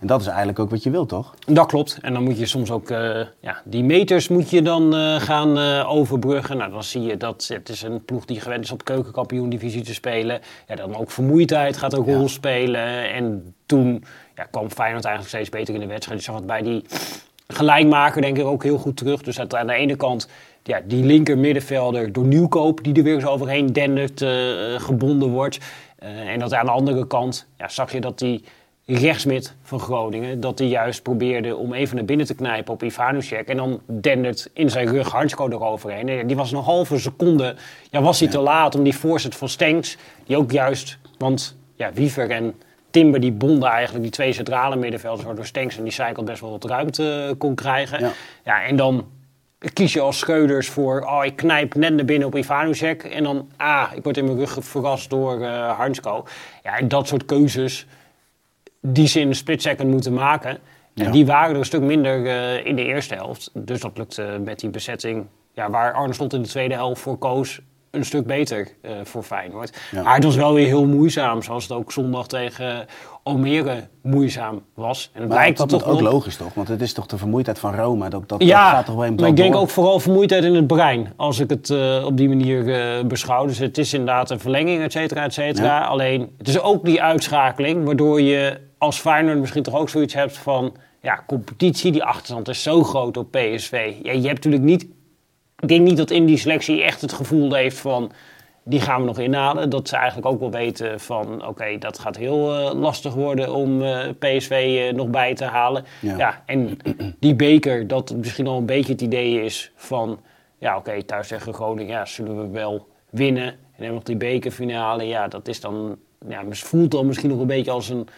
En 0.00 0.06
dat 0.06 0.20
is 0.20 0.26
eigenlijk 0.26 0.58
ook 0.58 0.70
wat 0.70 0.82
je 0.82 0.90
wilt, 0.90 1.08
toch? 1.08 1.34
Dat 1.46 1.66
klopt. 1.66 1.98
En 2.02 2.12
dan 2.12 2.22
moet 2.22 2.38
je 2.38 2.46
soms 2.46 2.70
ook 2.70 2.90
eh, 2.90 3.20
ja, 3.40 3.62
die 3.64 3.84
meters 3.84 4.28
moet 4.28 4.50
je 4.50 4.62
dan 4.62 4.94
eh, 4.94 5.20
gaan 5.20 5.58
eh, 5.58 5.90
overbruggen. 5.90 6.56
Nou, 6.56 6.70
dan 6.70 6.84
zie 6.84 7.02
je 7.02 7.16
dat 7.16 7.50
het 7.52 7.68
is 7.68 7.82
een 7.82 8.04
ploeg 8.04 8.24
die 8.24 8.40
gewend 8.40 8.64
is 8.64 8.72
op 8.72 8.84
keukenkampioen-divisie 8.84 9.82
te 9.82 9.94
spelen. 9.94 10.40
Ja, 10.68 10.74
dan 10.74 10.96
ook 10.96 11.10
vermoeidheid 11.10 11.76
gaat 11.76 11.92
een 11.92 12.04
rol 12.04 12.28
spelen. 12.28 13.12
En 13.12 13.54
toen 13.66 14.04
ja, 14.34 14.44
kwam 14.44 14.70
Feyenoord 14.70 15.04
eigenlijk 15.04 15.34
steeds 15.34 15.48
beter 15.48 15.74
in 15.74 15.80
de 15.80 15.86
wedstrijd. 15.86 16.18
Je 16.18 16.24
zag 16.24 16.34
het 16.34 16.46
bij 16.46 16.62
die 16.62 16.84
gelijkmaker 17.46 18.22
denk 18.22 18.38
ik 18.38 18.44
ook 18.44 18.62
heel 18.62 18.78
goed 18.78 18.96
terug. 18.96 19.22
Dus 19.22 19.36
dat 19.36 19.54
aan 19.54 19.66
de 19.66 19.72
ene 19.72 19.96
kant 19.96 20.28
ja, 20.62 20.80
die 20.84 21.04
linker 21.04 21.38
middenvelder 21.38 22.12
door 22.12 22.24
Nieuwkoop... 22.24 22.84
die 22.84 22.94
er 22.94 23.02
weer 23.02 23.14
eens 23.14 23.26
overheen 23.26 23.72
dendert, 23.72 24.24
gebonden 24.82 25.28
wordt. 25.28 25.58
En 25.98 26.38
dat 26.38 26.54
aan 26.54 26.66
de 26.66 26.72
andere 26.72 27.06
kant 27.06 27.46
ja, 27.58 27.68
zag 27.68 27.92
je 27.92 28.00
dat 28.00 28.18
die 28.18 28.44
rechtsmid 28.86 29.54
van 29.62 29.80
Groningen... 29.80 30.40
dat 30.40 30.58
hij 30.58 30.68
juist 30.68 31.02
probeerde 31.02 31.56
om 31.56 31.72
even 31.72 31.96
naar 31.96 32.04
binnen 32.04 32.26
te 32.26 32.34
knijpen 32.34 32.72
op 32.72 32.82
Ivanusek... 32.82 33.48
en 33.48 33.56
dan 33.56 33.80
dendert 33.86 34.50
in 34.52 34.70
zijn 34.70 34.88
rug 34.88 35.10
Hansko 35.10 35.48
eroverheen. 35.48 36.08
En 36.08 36.26
die 36.26 36.36
was 36.36 36.52
een 36.52 36.58
halve 36.58 36.98
seconde... 36.98 37.54
Ja, 37.90 38.02
was 38.02 38.20
hij 38.20 38.28
te 38.28 38.40
laat 38.40 38.74
om 38.74 38.82
die 38.82 38.96
voorzet 38.96 39.34
van 39.34 39.48
Stenks... 39.48 39.96
die 40.26 40.36
ook 40.36 40.50
juist... 40.50 40.98
want 41.18 41.56
ja, 41.74 41.92
Wiever 41.92 42.30
en 42.30 42.54
Timber 42.90 43.20
die 43.20 43.32
bonden 43.32 43.68
eigenlijk 43.68 44.02
die 44.02 44.12
twee 44.12 44.32
centrale 44.32 44.76
middenvelders... 44.76 45.26
waardoor 45.26 45.46
Stenks 45.46 45.76
en 45.76 45.82
die 45.82 45.92
zijkant 45.92 46.26
best 46.26 46.40
wel 46.40 46.50
wat 46.50 46.64
ruimte 46.64 47.26
eh, 47.28 47.38
kon 47.38 47.54
krijgen. 47.54 48.00
Ja. 48.00 48.12
Ja, 48.44 48.62
en 48.62 48.76
dan 48.76 49.08
kies 49.72 49.92
je 49.92 50.00
als 50.00 50.18
scheuders 50.18 50.68
voor... 50.68 51.00
oh, 51.00 51.24
ik 51.24 51.36
knijp 51.36 51.74
net 51.74 51.94
naar 51.94 52.04
binnen 52.04 52.28
op 52.28 52.36
Ivanusek... 52.36 53.02
en 53.02 53.22
dan, 53.22 53.48
ah, 53.56 53.90
ik 53.94 54.02
word 54.02 54.16
in 54.16 54.24
mijn 54.24 54.38
rug 54.38 54.56
verrast 54.60 55.10
door 55.10 55.42
eh 55.42 55.78
Hansko. 55.78 56.24
Ja, 56.62 56.78
en 56.78 56.88
dat 56.88 57.08
soort 57.08 57.24
keuzes 57.24 57.86
die 58.80 59.06
ze 59.06 59.20
in 59.20 59.28
de 59.28 59.34
split 59.34 59.62
second 59.62 59.90
moeten 59.90 60.14
maken... 60.14 60.58
Ja. 60.94 61.10
die 61.10 61.26
waren 61.26 61.50
er 61.50 61.58
een 61.58 61.64
stuk 61.64 61.82
minder 61.82 62.26
eh, 62.26 62.66
in 62.66 62.76
de 62.76 62.84
eerste 62.84 63.14
helft. 63.14 63.50
Dus 63.54 63.80
dat 63.80 63.98
lukte 63.98 64.40
met 64.44 64.60
die 64.60 64.70
bezetting... 64.70 65.26
Ja, 65.52 65.70
waar 65.70 65.92
Arne 65.92 66.12
Slot 66.12 66.32
in 66.32 66.42
de 66.42 66.48
tweede 66.48 66.74
helft 66.74 67.00
voor 67.00 67.18
koos... 67.18 67.60
een 67.90 68.04
stuk 68.04 68.26
beter 68.26 68.68
eh, 68.82 68.92
voor 69.04 69.22
Feyenoord. 69.22 69.78
Ja. 69.90 70.02
Maar 70.02 70.14
het 70.14 70.24
was 70.24 70.36
wel 70.36 70.54
weer 70.54 70.66
heel 70.66 70.86
moeizaam... 70.86 71.42
zoals 71.42 71.62
het 71.62 71.72
ook 71.72 71.92
zondag 71.92 72.26
tegen 72.26 72.86
Almere 73.22 73.88
moeizaam 74.02 74.62
was. 74.74 75.10
En 75.12 75.20
het 75.20 75.30
Maar 75.30 75.54
dat 75.54 75.68
toch 75.68 75.84
ook 75.84 76.00
logisch, 76.00 76.36
toch? 76.36 76.54
Want 76.54 76.68
het 76.68 76.80
is 76.80 76.92
toch 76.92 77.06
de 77.06 77.18
vermoeidheid 77.18 77.58
van 77.58 77.74
Roma, 77.74 78.08
dat, 78.08 78.28
dat, 78.28 78.42
ja, 78.42 78.64
dat 78.64 78.74
gaat 78.74 78.86
toch 78.86 78.94
wel 78.94 79.04
een 79.04 79.14
maar 79.14 79.28
ik 79.28 79.36
denk 79.36 79.52
door? 79.52 79.62
ook 79.62 79.70
vooral 79.70 80.00
vermoeidheid 80.00 80.44
in 80.44 80.54
het 80.54 80.66
brein. 80.66 81.12
Als 81.16 81.38
ik 81.38 81.50
het 81.50 81.70
eh, 81.70 82.02
op 82.04 82.16
die 82.16 82.28
manier 82.28 82.74
eh, 82.74 83.04
beschouw. 83.04 83.46
Dus 83.46 83.58
het 83.58 83.78
is 83.78 83.92
inderdaad 83.92 84.30
een 84.30 84.40
verlenging, 84.40 84.82
et 84.82 84.92
cetera, 84.92 85.24
et 85.24 85.34
cetera. 85.34 85.78
Ja. 85.78 85.84
Alleen, 85.84 86.34
het 86.38 86.48
is 86.48 86.60
ook 86.60 86.84
die 86.84 87.02
uitschakeling... 87.02 87.84
waardoor 87.84 88.20
je 88.20 88.68
als 88.80 89.00
Feyenoord 89.00 89.38
misschien 89.38 89.62
toch 89.62 89.74
ook 89.74 89.88
zoiets 89.88 90.14
hebt 90.14 90.38
van... 90.38 90.76
ja, 91.00 91.24
competitie, 91.26 91.92
die 91.92 92.04
achterstand 92.04 92.48
is 92.48 92.62
zo 92.62 92.84
groot 92.84 93.16
op 93.16 93.30
PSV. 93.30 93.94
Ja, 94.02 94.12
je 94.12 94.26
hebt 94.26 94.34
natuurlijk 94.34 94.62
niet... 94.62 94.86
Ik 95.58 95.68
denk 95.68 95.86
niet 95.86 95.96
dat 95.96 96.10
in 96.10 96.26
die 96.26 96.36
selectie 96.36 96.82
echt 96.82 97.00
het 97.00 97.12
gevoel 97.12 97.54
heeft 97.54 97.78
van... 97.78 98.12
die 98.64 98.80
gaan 98.80 99.00
we 99.00 99.06
nog 99.06 99.18
inhalen. 99.18 99.70
Dat 99.70 99.88
ze 99.88 99.96
eigenlijk 99.96 100.26
ook 100.26 100.40
wel 100.40 100.50
weten 100.50 101.00
van... 101.00 101.46
oké, 101.46 101.78
dat 101.78 101.98
gaat 101.98 102.16
heel 102.16 102.58
eh, 102.58 102.74
lastig 102.74 103.14
worden 103.14 103.54
om 103.54 103.82
eh, 103.82 104.08
PSV 104.18 104.86
eh, 104.88 104.94
nog 104.94 105.08
bij 105.08 105.34
te 105.34 105.44
halen. 105.44 105.84
Ja. 106.00 106.16
Ja. 106.16 106.42
en 106.46 106.78
die 107.18 107.34
beker, 107.34 107.86
dat 107.86 108.14
misschien 108.16 108.46
al 108.46 108.58
een 108.58 108.66
beetje 108.66 108.92
het 108.92 109.02
idee 109.02 109.44
is 109.44 109.72
van... 109.74 110.20
ja, 110.58 110.76
oké, 110.76 111.02
thuis 111.02 111.28
tegen 111.28 111.54
Groningen, 111.54 111.92
ja, 111.92 112.04
zullen 112.04 112.42
we 112.42 112.48
wel 112.48 112.86
winnen. 113.10 113.46
En 113.46 113.50
dan 113.50 113.60
hebben 113.70 113.88
we 113.88 113.94
nog 113.94 114.02
die 114.02 114.16
bekerfinale. 114.16 115.04
Ja, 115.04 115.28
dat 115.28 115.48
is 115.48 115.60
dan... 115.60 115.96
Ja, 116.28 116.44
het 116.44 116.58
voelt 116.58 116.90
dan 116.90 117.06
misschien 117.06 117.30
nog 117.30 117.40
een 117.40 117.46
beetje 117.46 117.70
als 117.70 117.88
een 117.88 118.08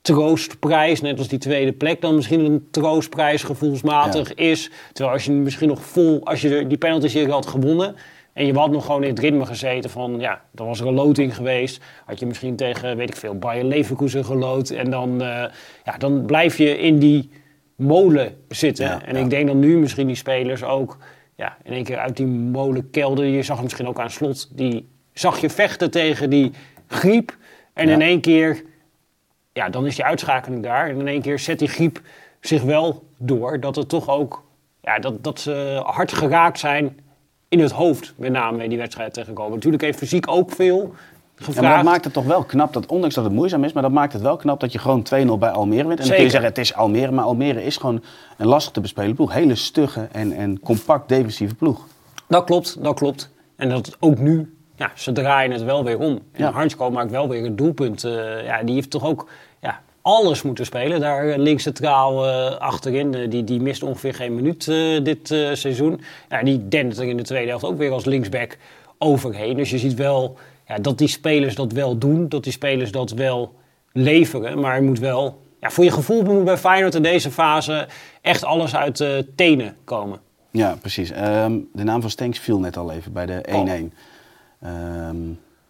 troostprijs. 0.00 1.00
Net 1.00 1.18
als 1.18 1.28
die 1.28 1.38
tweede 1.38 1.72
plek 1.72 2.00
dan 2.00 2.14
misschien 2.14 2.40
een 2.40 2.68
troostprijs 2.70 3.42
gevoelsmatig 3.42 4.34
is. 4.34 4.70
Terwijl 4.92 5.14
als 5.14 5.24
je 5.24 5.32
misschien 5.32 5.68
nog 5.68 5.84
vol... 5.84 6.20
Als 6.24 6.40
je 6.40 6.66
die 6.66 6.78
penalty 6.78 7.08
serie 7.08 7.32
had 7.32 7.46
gewonnen... 7.46 7.96
En 8.38 8.46
je 8.46 8.54
had 8.54 8.70
nog 8.70 8.84
gewoon 8.84 9.02
in 9.02 9.08
het 9.08 9.18
ritme 9.18 9.46
gezeten 9.46 9.90
van, 9.90 10.20
ja, 10.20 10.42
dan 10.52 10.66
was 10.66 10.80
er 10.80 10.86
een 10.86 10.94
loting 10.94 11.34
geweest. 11.34 11.82
Had 12.04 12.18
je 12.18 12.26
misschien 12.26 12.56
tegen, 12.56 12.96
weet 12.96 13.08
ik 13.08 13.16
veel, 13.16 13.38
Bayer 13.38 13.64
Leverkusen 13.64 14.24
geloot. 14.24 14.70
En 14.70 14.90
dan, 14.90 15.22
eh, 15.22 15.44
ja, 15.84 15.98
dan 15.98 16.24
blijf 16.24 16.58
je 16.58 16.78
in 16.78 16.98
die 16.98 17.30
molen 17.76 18.36
zitten. 18.48 18.84
Ja, 18.84 19.02
en 19.04 19.16
ja. 19.16 19.22
ik 19.22 19.30
denk 19.30 19.46
dat 19.46 19.56
nu 19.56 19.78
misschien 19.78 20.06
die 20.06 20.16
spelers 20.16 20.62
ook 20.62 20.98
ja, 21.36 21.56
in 21.62 21.72
één 21.72 21.84
keer 21.84 21.98
uit 21.98 22.16
die 22.16 22.26
molen 22.26 22.90
kelden. 22.90 23.26
Je 23.26 23.42
zag 23.42 23.54
hem 23.54 23.64
misschien 23.64 23.88
ook 23.88 24.00
aan 24.00 24.10
slot. 24.10 24.56
Die 24.56 24.88
zag 25.12 25.40
je 25.40 25.50
vechten 25.50 25.90
tegen 25.90 26.30
die 26.30 26.52
griep. 26.86 27.36
En 27.72 27.88
in 27.88 28.02
één 28.02 28.20
keer, 28.20 28.62
ja, 29.58 29.68
dan 29.68 29.86
is 29.86 29.94
die 29.96 30.04
uitschakeling 30.04 30.62
daar. 30.62 30.88
En 30.88 30.98
in 31.00 31.08
één 31.08 31.22
keer 31.22 31.38
zet 31.38 31.58
die 31.58 31.68
griep 31.68 32.00
zich 32.40 32.62
wel 32.62 33.02
door. 33.16 33.60
Dat 33.60 33.76
het 33.76 33.88
toch 33.88 34.08
ook, 34.08 34.42
ja, 34.80 34.98
dat, 34.98 35.24
dat 35.24 35.40
ze 35.40 35.80
hard 35.84 36.12
geraakt 36.12 36.58
zijn 36.58 36.98
in 37.48 37.60
het 37.60 37.70
hoofd. 37.70 38.12
Met 38.16 38.32
name 38.32 38.62
in 38.62 38.68
die 38.68 38.78
wedstrijd 38.78 39.14
tegenkomen. 39.14 39.52
Natuurlijk 39.54 39.82
heeft 39.82 39.98
fysiek 39.98 40.28
ook 40.30 40.50
veel 40.52 40.94
gevraagd. 41.34 41.56
Ja, 41.60 41.68
maar 41.68 41.76
dat 41.82 41.92
maakt 41.92 42.04
het 42.04 42.12
toch 42.12 42.24
wel 42.24 42.42
knap, 42.44 42.72
dat, 42.72 42.86
ondanks 42.86 43.14
dat 43.14 43.24
het 43.24 43.32
moeizaam 43.32 43.64
is, 43.64 43.72
maar 43.72 43.82
dat 43.82 43.92
maakt 43.92 44.12
het 44.12 44.22
wel 44.22 44.36
knap 44.36 44.60
dat 44.60 44.72
je 44.72 44.78
gewoon 44.78 45.06
2-0 45.36 45.38
bij 45.38 45.50
Almere 45.50 45.86
wint. 45.88 46.00
En 46.00 46.06
dan 46.06 46.14
kun 46.16 46.24
je 46.24 46.30
Zeker. 46.30 46.30
zeggen, 46.30 46.48
het 46.48 46.58
is 46.58 46.74
Almere, 46.74 47.12
maar 47.12 47.24
Almere 47.24 47.64
is 47.64 47.76
gewoon 47.76 48.02
een 48.36 48.46
lastig 48.46 48.72
te 48.72 48.80
bespelen 48.80 49.14
ploeg. 49.14 49.32
Hele 49.32 49.54
stugge 49.54 50.08
en, 50.12 50.32
en 50.32 50.60
compact 50.60 51.08
defensieve 51.08 51.54
ploeg. 51.54 51.86
Dat 52.28 52.44
klopt, 52.44 52.82
dat 52.84 52.94
klopt. 52.98 53.30
En 53.56 53.68
dat 53.68 53.96
ook 54.00 54.18
nu, 54.18 54.56
ja, 54.76 54.90
ze 54.94 55.12
draaien 55.12 55.52
het 55.52 55.62
wel 55.62 55.84
weer 55.84 55.98
om. 55.98 56.12
En 56.32 56.44
Ja. 56.44 56.50
Hansko 56.50 56.90
maakt 56.90 57.10
wel 57.10 57.28
weer 57.28 57.44
een 57.44 57.56
doelpunt. 57.56 58.04
eh, 58.04 58.44
ja, 58.44 58.62
die 58.62 58.74
heeft 58.74 58.90
toch 58.90 59.04
ook 59.04 59.28
alles 60.08 60.42
moeten 60.42 60.64
spelen. 60.64 61.00
Daar 61.00 61.28
eh, 61.28 61.38
links 61.38 61.62
centraal 61.62 62.26
eh, 62.26 62.56
achterin, 62.56 63.14
eh, 63.14 63.30
die, 63.30 63.44
die 63.44 63.60
mist 63.60 63.82
ongeveer 63.82 64.14
geen 64.14 64.34
minuut 64.34 64.64
dit 65.02 65.28
seizoen. 65.52 66.00
Ja, 66.28 66.42
die 66.42 66.68
dendert 66.68 66.98
er 66.98 67.08
in 67.08 67.16
de 67.16 67.22
tweede 67.22 67.48
helft 67.48 67.64
ook 67.64 67.78
weer 67.78 67.92
als 67.92 68.04
linksback 68.04 68.58
overheen. 68.98 69.56
Dus 69.56 69.70
je 69.70 69.78
ziet 69.78 69.94
wel 69.94 70.36
ja, 70.66 70.78
dat 70.78 70.98
die 70.98 71.08
spelers 71.08 71.54
dat 71.54 71.72
wel 71.72 71.98
doen, 71.98 72.28
dat 72.28 72.44
die 72.44 72.52
spelers 72.52 72.92
dat 72.92 73.10
wel 73.10 73.54
leveren. 73.92 74.60
Maar 74.60 74.76
je 74.76 74.86
moet 74.86 74.98
wel, 74.98 75.42
ja, 75.60 75.70
voor 75.70 75.84
je 75.84 75.90
gevoel 75.90 76.22
moet 76.22 76.44
bij 76.44 76.56
Feyenoord 76.56 76.94
in 76.94 77.02
deze 77.02 77.30
fase 77.30 77.88
echt 78.20 78.44
alles 78.44 78.76
uit 78.76 78.96
de 78.96 79.26
tenen 79.34 79.76
komen. 79.84 80.20
Ja, 80.50 80.76
precies. 80.80 81.10
Ehm, 81.10 81.58
de 81.72 81.84
naam 81.84 82.00
van 82.00 82.10
Stenks 82.10 82.38
viel 82.38 82.58
net 82.58 82.76
al 82.76 82.92
even 82.92 83.12
bij 83.12 83.26
de 83.26 83.44
1-1. 83.46 83.52
Oh. 83.52 84.70
Ehm, 84.70 85.16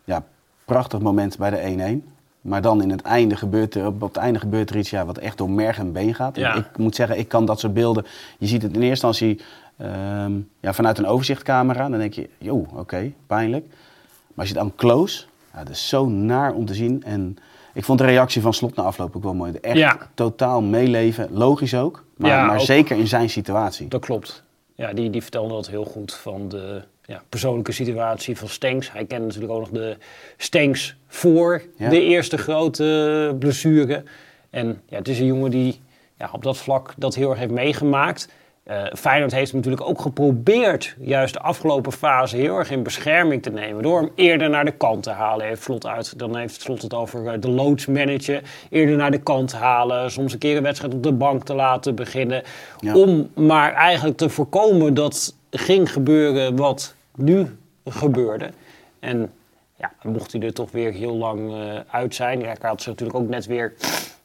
ja, 0.04 0.24
prachtig 0.64 1.00
moment 1.00 1.38
bij 1.38 1.50
de 1.50 1.60
1-1. 1.60 2.17
Maar 2.40 2.62
dan 2.62 2.82
in 2.82 2.90
het 2.90 3.02
einde 3.02 3.36
gebeurt 3.36 3.74
er, 3.74 3.86
op 3.86 4.00
het 4.00 4.16
einde 4.16 4.38
gebeurt 4.38 4.70
er 4.70 4.76
iets 4.76 4.90
ja, 4.90 5.04
wat 5.06 5.18
echt 5.18 5.38
door 5.38 5.50
merg 5.50 5.78
en 5.78 5.92
been 5.92 6.14
gaat. 6.14 6.36
Ja. 6.36 6.54
Ik 6.54 6.78
moet 6.78 6.94
zeggen, 6.94 7.18
ik 7.18 7.28
kan 7.28 7.44
dat 7.44 7.60
soort 7.60 7.74
beelden... 7.74 8.06
Je 8.38 8.46
ziet 8.46 8.62
het 8.62 8.74
in 8.76 8.82
eerste 8.82 9.06
instantie 9.06 9.40
ehm, 9.76 10.32
ja, 10.60 10.72
vanuit 10.72 10.98
een 10.98 11.06
overzichtcamera. 11.06 11.88
Dan 11.88 11.98
denk 11.98 12.12
je, 12.12 12.28
joh, 12.38 12.76
oké, 12.78 13.12
pijnlijk. 13.26 13.66
Maar 13.68 14.46
als 14.46 14.48
je 14.48 14.54
het 14.54 14.62
dan 14.62 14.72
close... 14.76 15.24
Ja, 15.52 15.58
dat 15.64 15.72
is 15.72 15.88
zo 15.88 16.06
naar 16.08 16.52
om 16.52 16.64
te 16.66 16.74
zien. 16.74 17.02
En 17.04 17.36
ik 17.74 17.84
vond 17.84 17.98
de 17.98 18.04
reactie 18.04 18.42
van 18.42 18.54
Slot 18.54 18.74
na 18.76 18.82
afloop 18.82 19.16
ook 19.16 19.22
wel 19.22 19.34
mooi. 19.34 19.52
Echt 19.52 19.76
Ja. 19.76 19.98
totaal 20.14 20.60
meeleven. 20.62 21.28
Logisch 21.32 21.74
ook. 21.74 22.04
Maar, 22.16 22.30
Ja, 22.30 22.44
maar 22.46 22.58
ook. 22.58 22.64
zeker 22.64 22.96
in 22.98 23.06
zijn 23.06 23.30
situatie. 23.30 23.88
Dat 23.88 24.00
klopt. 24.00 24.42
Ja, 24.74 24.92
die, 24.92 25.10
die 25.10 25.22
vertelde 25.22 25.54
dat 25.54 25.68
heel 25.68 25.84
goed 25.84 26.14
van 26.14 26.48
de 26.48 26.82
ja, 27.08 27.22
persoonlijke 27.28 27.72
situatie 27.72 28.36
van 28.36 28.48
Stenks. 28.48 28.92
Hij 28.92 29.04
kende 29.04 29.24
natuurlijk 29.26 29.52
ook 29.52 29.60
nog 29.60 29.70
de 29.70 29.96
Stenks 30.36 30.96
voor 31.06 31.62
Ja. 31.76 31.88
de 31.88 32.02
eerste 32.02 32.38
grote 32.38 33.36
blessure. 33.38 34.02
En 34.50 34.80
ja, 34.88 34.96
het 34.98 35.08
is 35.08 35.18
een 35.18 35.26
jongen 35.26 35.50
die 35.50 35.80
ja, 36.18 36.28
op 36.32 36.42
dat 36.42 36.56
vlak 36.56 36.94
dat 36.96 37.14
heel 37.14 37.30
erg 37.30 37.38
heeft 37.38 37.50
meegemaakt. 37.50 38.28
Eh 38.64 38.84
Feyenoord 38.94 39.32
heeft 39.32 39.50
hem 39.50 39.60
natuurlijk 39.60 39.88
ook 39.88 40.00
geprobeerd, 40.00 40.94
juist 41.00 41.34
de 41.34 41.40
afgelopen 41.40 41.92
fase, 41.92 42.36
heel 42.36 42.56
erg 42.58 42.70
in 42.70 42.82
bescherming 42.82 43.42
te 43.42 43.50
nemen. 43.50 43.82
Door 43.82 44.00
hem 44.00 44.10
eerder 44.14 44.50
naar 44.50 44.64
de 44.64 44.76
kant 44.76 45.02
te 45.02 45.10
halen. 45.10 45.46
Heeft 45.46 45.62
Slot 45.62 45.86
uit, 45.86 46.18
dan 46.18 46.36
heeft 46.36 46.60
Slot 46.60 46.82
het 46.82 46.94
over 46.94 47.26
eh, 47.26 47.40
de 47.40 47.50
loodsmanager. 47.50 48.42
Eerder 48.70 48.96
naar 48.96 49.10
de 49.10 49.20
kant 49.22 49.52
halen. 49.52 50.10
Soms 50.10 50.32
een 50.32 50.38
keer 50.38 50.56
een 50.56 50.62
wedstrijd 50.62 50.94
op 50.94 51.02
de 51.02 51.12
bank 51.12 51.44
te 51.44 51.54
laten 51.54 51.94
beginnen. 51.94 52.42
Ja. 52.80 52.94
Om 52.96 53.30
maar 53.34 53.72
eigenlijk 53.72 54.16
te 54.16 54.28
voorkomen 54.28 54.94
dat 54.94 55.36
ging 55.50 55.92
gebeuren 55.92 56.56
wat 56.56 56.94
nu 57.18 57.46
gebeurde. 57.84 58.50
En 58.98 59.32
ja, 59.76 59.92
dan 60.02 60.12
mocht 60.12 60.32
hij 60.32 60.40
er 60.40 60.52
toch 60.52 60.70
weer 60.70 60.92
heel 60.92 61.14
lang 61.16 61.52
eh, 61.54 61.80
uit 61.90 62.14
zijn. 62.14 62.40
Ja, 62.40 62.46
hij 62.46 62.56
had 62.60 62.82
zich 62.82 62.90
natuurlijk 62.92 63.18
ook 63.18 63.28
net 63.28 63.46
weer 63.46 63.74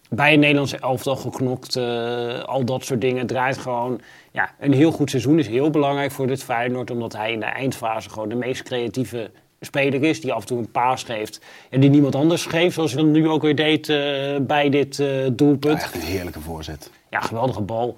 bij 0.10 0.34
een 0.34 0.40
Nederlandse 0.40 0.78
elftal 0.78 1.16
geknokt. 1.16 1.76
eh, 1.76 2.40
al 2.44 2.66
dat 2.66 2.84
soort 2.86 3.02
dingen. 3.02 3.26
Draait 3.28 3.58
gewoon. 3.58 4.02
Ja, 4.32 4.52
een 4.60 4.74
heel 4.74 4.92
goed 4.92 5.10
seizoen 5.10 5.40
is 5.40 5.48
heel 5.48 5.70
belangrijk 5.70 6.12
voor 6.12 6.28
dit 6.28 6.44
Feyenoord. 6.44 6.92
Omdat 6.92 7.14
hij 7.14 7.32
in 7.32 7.40
de 7.40 7.46
eindfase 7.46 8.10
gewoon 8.10 8.30
de 8.30 8.36
meest 8.36 8.64
creatieve 8.64 9.32
speler 9.60 10.04
is. 10.04 10.22
Die 10.22 10.34
af 10.34 10.42
en 10.42 10.48
toe 10.48 10.58
een 10.58 10.72
paas 10.72 11.04
geeft. 11.04 11.42
En 11.70 11.80
die 11.80 11.90
niemand 11.90 12.16
anders 12.16 12.46
geeft. 12.46 12.74
Zoals 12.74 12.94
hij 12.94 13.02
dat 13.04 13.12
nu 13.12 13.30
ook 13.30 13.42
weer 13.42 13.56
deed 13.56 13.90
eh, 13.90 13.98
bij 14.42 14.70
dit 14.70 15.00
eh, 15.00 15.24
Ja, 15.24 15.30
doelpunt. 15.30 15.82
echt 15.82 15.96
een 15.96 16.02
heerlijke 16.02 16.40
voorzet. 16.40 16.92
Ja, 17.10 17.20
geweldige 17.20 17.62
bal. 17.62 17.98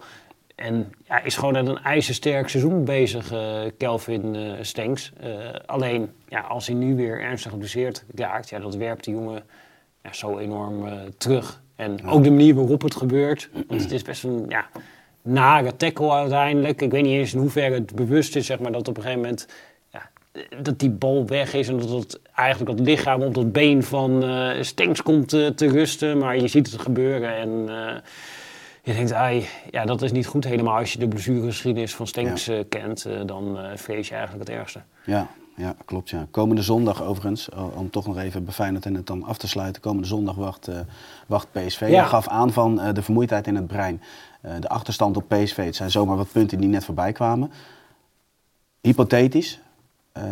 En 0.56 0.94
ja, 1.04 1.24
is 1.24 1.36
gewoon 1.36 1.54
met 1.54 1.68
een 1.68 1.84
ijzersterk 1.84 2.50
seizoen 2.50 2.84
bezig, 2.84 3.32
eh, 3.32 3.62
Kelvin 3.78 4.36
eh 4.36 4.52
Stenks. 4.62 5.12
Eh, 5.20 5.30
alleen, 5.66 6.10
ja, 6.28 6.40
als 6.40 6.68
hij 6.68 6.76
nu 6.76 6.96
weer 6.96 7.22
ernstig 7.22 7.52
geblesseerd 7.52 8.06
raakt, 8.16 8.50
ja, 8.50 8.60
dat 8.60 8.76
werpt 8.76 9.04
die 9.04 9.14
jongen 9.14 9.44
ja, 10.04 10.14
zo 10.14 10.38
enorm 10.38 10.86
terug. 11.18 11.64
En 11.76 12.08
ook 12.08 12.24
de 12.24 12.30
manier 12.30 12.56
waarop 12.56 12.82
het 12.82 12.96
gebeurt. 12.96 13.50
Want 13.68 13.82
het 13.82 13.92
is 13.92 14.02
best 14.02 14.24
een 14.24 14.46
ja, 14.48 14.68
nare 15.22 15.76
tackle 15.76 16.12
uiteindelijk. 16.12 16.82
Ik 16.82 16.92
weet 16.92 17.04
niet 17.04 17.14
eens 17.14 17.34
in 17.34 17.40
hoeverre 17.40 17.76
het 17.76 17.96
bewust 17.96 18.36
is, 18.36 18.46
zeg 18.46 18.60
maar, 18.60 18.72
dat 18.72 18.88
op 18.88 18.98
een 18.98 19.04
gegeven 19.04 19.22
moment... 19.22 19.48
Ja, 19.92 20.10
dat 20.62 20.80
die 20.80 20.90
bal 20.90 21.28
weg 21.28 21.54
is 21.54 21.68
en 21.68 21.78
dat 21.78 21.90
het 21.90 22.20
eigenlijk 22.36 22.78
dat 22.78 22.88
lichaam 22.88 23.22
op 23.22 23.34
dat 23.34 23.52
been 23.52 23.84
van 23.84 24.24
Stenks 24.62 25.02
komt 25.04 25.30
te 25.30 25.68
rusten. 25.68 26.18
Maar 26.18 26.38
je 26.38 26.48
ziet 26.48 26.72
het 26.72 26.82
gebeuren 26.82 27.36
en... 27.36 27.70
je 28.86 28.94
denkt, 28.94 29.14
ai, 29.14 29.48
ja, 29.72 29.86
dat 29.86 30.02
is 30.02 30.12
niet 30.12 30.28
goed 30.28 30.44
helemaal 30.44 30.78
als 30.78 30.94
je 30.94 31.00
de 31.00 31.08
blessuregeschiedenis 31.08 31.96
van 31.96 32.08
Stenks 32.08 32.48
eh, 32.48 32.60
kent. 32.70 33.06
eh, 33.06 33.22
dan 33.26 33.60
eh, 33.60 33.78
vrees 33.78 34.08
je 34.08 34.16
eigenlijk 34.16 34.50
het 34.50 34.58
ergste. 34.58 34.82
Ja, 35.06 35.28
ja, 35.56 35.76
klopt. 35.86 36.10
Ja. 36.10 36.28
Komende 36.32 36.62
zondag 36.62 37.04
overigens, 37.04 37.50
om 37.76 37.90
toch 37.90 38.08
nog 38.08 38.18
even 38.18 38.52
Feyenoord 38.52 38.86
en 38.86 38.96
het 38.96 39.08
dan 39.08 39.24
af 39.24 39.38
te 39.38 39.48
sluiten. 39.48 39.82
Komende 39.82 40.08
zondag 40.08 40.36
wacht, 40.36 40.70
wacht 41.28 41.48
PSV. 41.52 41.80
Ja. 41.80 42.00
Hij 42.00 42.06
gaf 42.06 42.28
aan 42.28 42.54
van 42.54 42.94
de 42.94 43.02
vermoeidheid 43.02 43.48
in 43.48 43.56
het 43.56 43.68
brein. 43.68 44.02
De 44.60 44.70
achterstand 44.70 45.18
op 45.18 45.24
PSV. 45.28 45.66
Het 45.66 45.76
zijn 45.76 45.92
zomaar 45.92 46.18
wat 46.18 46.32
punten 46.32 46.58
die 46.60 46.70
net 46.70 46.86
voorbij 46.86 47.12
kwamen. 47.12 47.52
Hypothetisch. 48.82 49.60
Eh, 50.16 50.24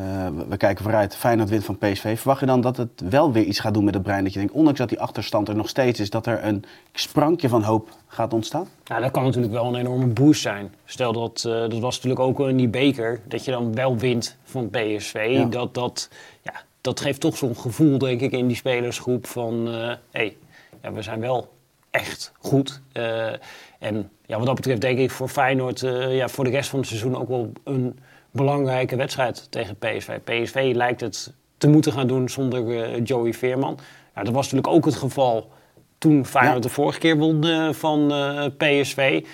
we, 0.50 0.58
kijken 0.58 0.84
vooruit. 0.84 1.16
Feyenoord 1.16 1.50
wint 1.50 1.66
van 1.66 1.78
PSV. 1.78 2.18
Verwacht 2.18 2.40
je 2.40 2.46
dan 2.46 2.62
dat 2.62 2.78
het 2.78 3.02
wel 3.10 3.32
weer 3.32 3.44
iets 3.44 3.60
gaat 3.60 3.74
doen 3.74 3.84
met 3.84 3.94
het 3.94 4.04
brein? 4.04 4.24
Dat 4.24 4.34
je 4.34 4.40
denkt, 4.40 4.54
ondanks 4.54 4.80
dat 4.80 4.90
die 4.90 5.00
achterstand 5.00 5.48
er 5.48 5.56
nog 5.56 5.70
steeds 5.70 6.00
is, 6.00 6.10
dat 6.10 6.26
er 6.26 6.44
een 6.44 6.64
sprankje 6.94 7.50
van 7.50 7.64
hoop 7.64 7.90
gaat 8.08 8.34
ontstaan? 8.34 8.68
Nou, 8.86 9.02
dat 9.02 9.12
kan 9.12 9.24
natuurlijk 9.24 9.54
wel 9.54 9.66
een 9.66 9.80
enorme 9.80 10.06
boost 10.06 10.42
zijn. 10.42 10.74
Stel 10.86 11.14
dat, 11.14 11.44
eh, 11.46 11.52
dat 11.54 11.80
was 11.80 11.96
natuurlijk 11.96 12.22
ook 12.22 12.40
in 12.40 12.58
die 12.58 12.68
beker, 12.68 13.20
dat 13.28 13.46
je 13.46 13.52
dan 13.52 13.76
wel 13.76 13.98
wint 13.98 14.38
van 14.44 14.70
PSV. 14.70 15.28
Ja. 15.30 15.46
Dat, 15.46 15.74
dat, 15.74 16.10
ja, 16.42 16.54
dat 16.82 17.00
geeft 17.00 17.20
toch 17.20 17.38
zo'n 17.38 17.56
gevoel, 17.56 17.98
denk 17.98 18.22
ik, 18.22 18.32
in 18.32 18.48
die 18.48 18.56
spelersgroep 18.56 19.28
van... 19.28 19.66
hé, 19.68 19.96
hey, 20.12 20.38
ja, 20.82 20.92
we 20.92 21.02
zijn 21.02 21.20
wel 21.20 21.52
echt 21.94 22.32
goed. 22.40 22.82
Eh, 22.92 23.32
en 23.80 24.10
ja, 24.26 24.38
wat 24.38 24.46
dat 24.46 24.56
betreft 24.56 24.82
denk 24.82 25.00
ik 25.00 25.12
voor 25.12 25.28
Feyenoord 25.28 25.84
eh, 25.84 26.16
ja, 26.16 26.28
voor 26.28 26.44
de 26.44 26.50
rest 26.50 26.70
van 26.70 26.80
het 26.80 26.88
seizoen 26.88 27.18
ook 27.18 27.28
wel 27.28 27.52
een 27.64 28.00
belangrijke 28.34 28.96
wedstrijd 28.96 29.52
tegen 29.52 29.78
PSV. 29.78 30.20
PSV 30.20 30.72
lijkt 30.76 31.02
het 31.02 31.34
te 31.58 31.68
moeten 31.68 31.92
gaan 31.92 32.08
doen 32.08 32.30
zonder 32.30 32.84
eh, 32.84 33.02
Joey 33.04 33.34
Veerman. 33.34 33.78
Nou, 34.14 34.26
dat 34.26 34.36
was 34.36 34.44
natuurlijk 34.52 34.74
ook 34.74 34.86
het 34.86 34.96
geval 34.96 35.52
toen 35.98 36.26
Feyenoord 36.26 36.56
Ja. 36.64 36.70
de 36.70 36.74
vorige 36.74 37.00
keer 37.00 37.18
won 37.18 37.44
eh, 37.44 37.70
van 37.74 38.12
eh, 38.12 38.46
PSV. 38.58 39.26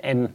En 0.00 0.34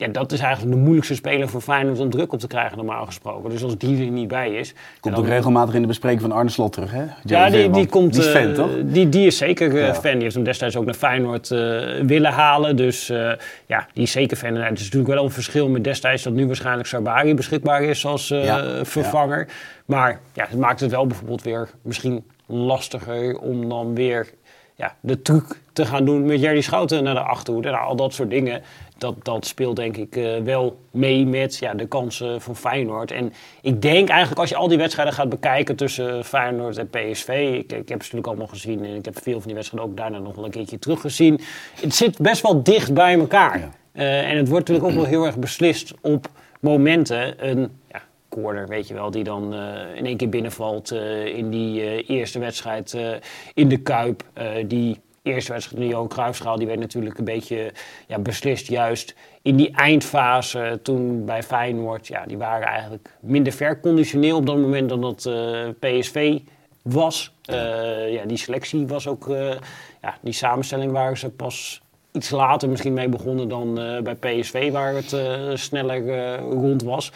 ja, 0.00 0.08
dat 0.08 0.32
is 0.32 0.40
eigenlijk 0.40 0.74
de 0.74 0.80
moeilijkste 0.80 1.14
speler 1.14 1.48
voor 1.48 1.60
Feyenoord 1.60 1.98
om 1.98 2.10
druk 2.10 2.32
op 2.32 2.38
te 2.38 2.46
krijgen 2.46 2.76
normaal 2.76 3.06
gesproken. 3.06 3.50
Dus 3.50 3.62
als 3.62 3.78
die 3.78 4.04
er 4.04 4.10
niet 4.10 4.28
bij 4.28 4.50
is... 4.50 4.74
Komt 5.00 5.16
ook 5.16 5.26
regelmatig 5.26 5.74
in 5.74 5.80
de 5.80 5.86
bespreking 5.86 6.20
van 6.20 6.32
Arne 6.32 6.50
Slot 6.50 6.72
terug, 6.72 6.90
hè? 6.92 7.04
ja, 7.24 7.50
die, 7.50 7.70
die 7.70 7.86
komt. 7.86 8.12
Die 8.12 8.22
is 8.22 8.28
fan, 8.28 8.48
eh, 8.48 8.52
toch? 8.52 8.70
Die, 8.84 9.08
die 9.08 9.26
is 9.26 9.36
zeker 9.36 9.76
eh, 9.76 9.86
Ja. 9.86 9.94
fan. 9.94 10.12
Die 10.12 10.22
heeft 10.22 10.34
hem 10.34 10.44
destijds 10.44 10.76
ook 10.76 10.84
naar 10.84 10.94
Feyenoord 10.94 11.50
eh, 11.50 11.58
willen 12.02 12.32
halen. 12.32 12.76
Dus 12.76 13.06
ja, 13.66 13.86
die 13.92 14.02
is 14.02 14.10
zeker 14.12 14.36
fan. 14.36 14.56
En 14.56 14.62
het 14.62 14.78
is 14.78 14.84
natuurlijk 14.84 15.12
wel 15.14 15.24
een 15.24 15.30
verschil 15.30 15.68
met 15.68 15.84
destijds 15.84 16.22
dat 16.22 16.32
nu 16.32 16.46
waarschijnlijk 16.46 16.88
Sarbari 16.88 17.34
beschikbaar 17.34 17.82
is 17.82 18.06
als 18.06 18.28
Ja, 18.28 18.84
vervanger. 18.84 19.48
Maar 19.84 20.20
ja, 20.32 20.46
het 20.48 20.58
maakt 20.58 20.80
het 20.80 20.90
wel 20.90 21.06
bijvoorbeeld 21.06 21.42
weer 21.42 21.68
misschien 21.82 22.24
lastiger 22.46 23.38
om 23.38 23.68
dan 23.68 23.94
weer 23.94 24.26
ja, 24.80 24.96
de 25.00 25.22
truc 25.22 25.44
te 25.72 25.86
gaan 25.86 26.04
doen 26.04 26.26
met 26.26 26.40
Jerry 26.40 26.60
Schouten 26.60 27.04
naar 27.04 27.14
de 27.14 27.20
achterhoede. 27.20 27.70
Nou, 27.70 27.84
al 27.84 27.96
dat 27.96 28.14
soort 28.14 28.30
dingen, 28.30 28.62
dat, 29.00 29.14
dat 29.22 29.46
speelt 29.46 29.76
denk 29.76 29.96
ik 29.96 30.16
eh, 30.16 30.36
wel 30.36 30.78
mee 30.90 31.26
met 31.26 31.56
ja, 31.56 31.74
de 31.74 31.86
kansen 31.86 32.40
van 32.40 32.56
Feyenoord. 32.56 33.10
En 33.10 33.32
ik 33.62 33.82
denk 33.82 34.08
eigenlijk 34.08 34.40
als 34.40 34.48
je 34.48 34.56
al 34.56 34.68
die 34.68 34.78
wedstrijden 34.78 35.14
gaat 35.14 35.28
bekijken 35.28 35.76
tussen 35.76 36.24
Feyenoord 36.24 36.78
en 36.78 36.90
PSV... 36.90 37.28
Ik, 37.28 37.72
ik 37.72 37.72
heb 37.72 37.86
ze 37.86 37.94
natuurlijk 37.94 38.26
allemaal 38.26 38.46
gezien 38.46 38.84
en 38.84 38.94
ik 38.94 39.04
heb 39.04 39.22
veel 39.22 39.38
van 39.38 39.46
die 39.46 39.54
wedstrijden 39.54 39.90
ook 39.90 39.96
daarna 39.96 40.18
nog 40.18 40.34
wel 40.34 40.44
een 40.44 40.50
keertje 40.50 40.78
teruggezien. 40.78 41.40
Het 41.80 41.94
zit 41.94 42.18
best 42.18 42.42
wel 42.42 42.62
dicht 42.62 42.94
bij 42.94 43.18
elkaar. 43.18 43.58
Ja. 43.58 43.70
Eh, 43.92 44.30
en 44.30 44.36
het 44.36 44.48
wordt 44.48 44.68
natuurlijk 44.68 44.94
ook 44.94 45.00
wel 45.02 45.10
heel 45.10 45.26
erg 45.26 45.38
beslist 45.38 45.94
op 46.00 46.28
momenten. 46.60 47.48
Een 47.48 47.70
ja, 47.88 48.02
corner, 48.28 48.68
weet 48.68 48.88
je 48.88 48.94
wel, 48.94 49.10
die 49.10 49.24
dan 49.24 49.54
eh, 49.54 49.96
in 49.96 50.06
één 50.06 50.16
keer 50.16 50.28
binnenvalt 50.28 50.92
in 51.24 51.50
die 51.50 52.04
eerste 52.04 52.38
wedstrijd 52.38 52.96
in 53.54 53.68
de 53.68 53.76
Kuip. 53.76 54.24
Die 54.66 55.00
eerste 55.22 55.52
wedstrijd 55.52 55.82
in 55.82 55.88
de 55.88 55.94
Johan 55.94 56.08
Cruijffschaal, 56.08 56.58
die 56.58 56.66
werd 56.66 56.78
natuurlijk 56.78 57.18
een 57.18 57.24
beetje 57.24 57.72
ja, 58.06 58.18
beslist 58.18 58.66
juist 58.66 59.14
in 59.42 59.56
die 59.56 59.70
eindfase 59.70 60.78
toen 60.82 61.24
bij 61.24 61.42
Feyenoord. 61.42 62.06
Ja, 62.06 62.26
die 62.26 62.38
waren 62.38 62.66
eigenlijk 62.66 63.10
minder 63.20 63.52
ver 63.52 63.80
conditioneel 63.80 64.36
op 64.36 64.46
dat 64.46 64.56
moment 64.56 64.88
dan 64.88 65.00
dat 65.00 65.26
eh, 65.26 65.68
PSV 65.78 66.38
was. 66.82 67.34
Eh, 67.44 68.12
ja, 68.12 68.24
die 68.24 68.36
selectie 68.36 68.86
was 68.86 69.06
ook, 69.06 69.28
eh, 69.28 69.56
ja, 70.02 70.18
die 70.20 70.32
samenstelling 70.32 70.92
waren 70.92 71.18
ze 71.18 71.30
pas 71.30 71.80
iets 72.12 72.30
later 72.30 72.68
misschien 72.68 72.94
mee 72.94 73.08
begonnen 73.08 73.48
dan 73.48 73.74
bij 74.02 74.14
PSV, 74.14 74.70
waar 74.70 74.94
het 74.94 75.16
sneller 75.60 76.36
rond 76.38 76.82
was. 76.82 77.12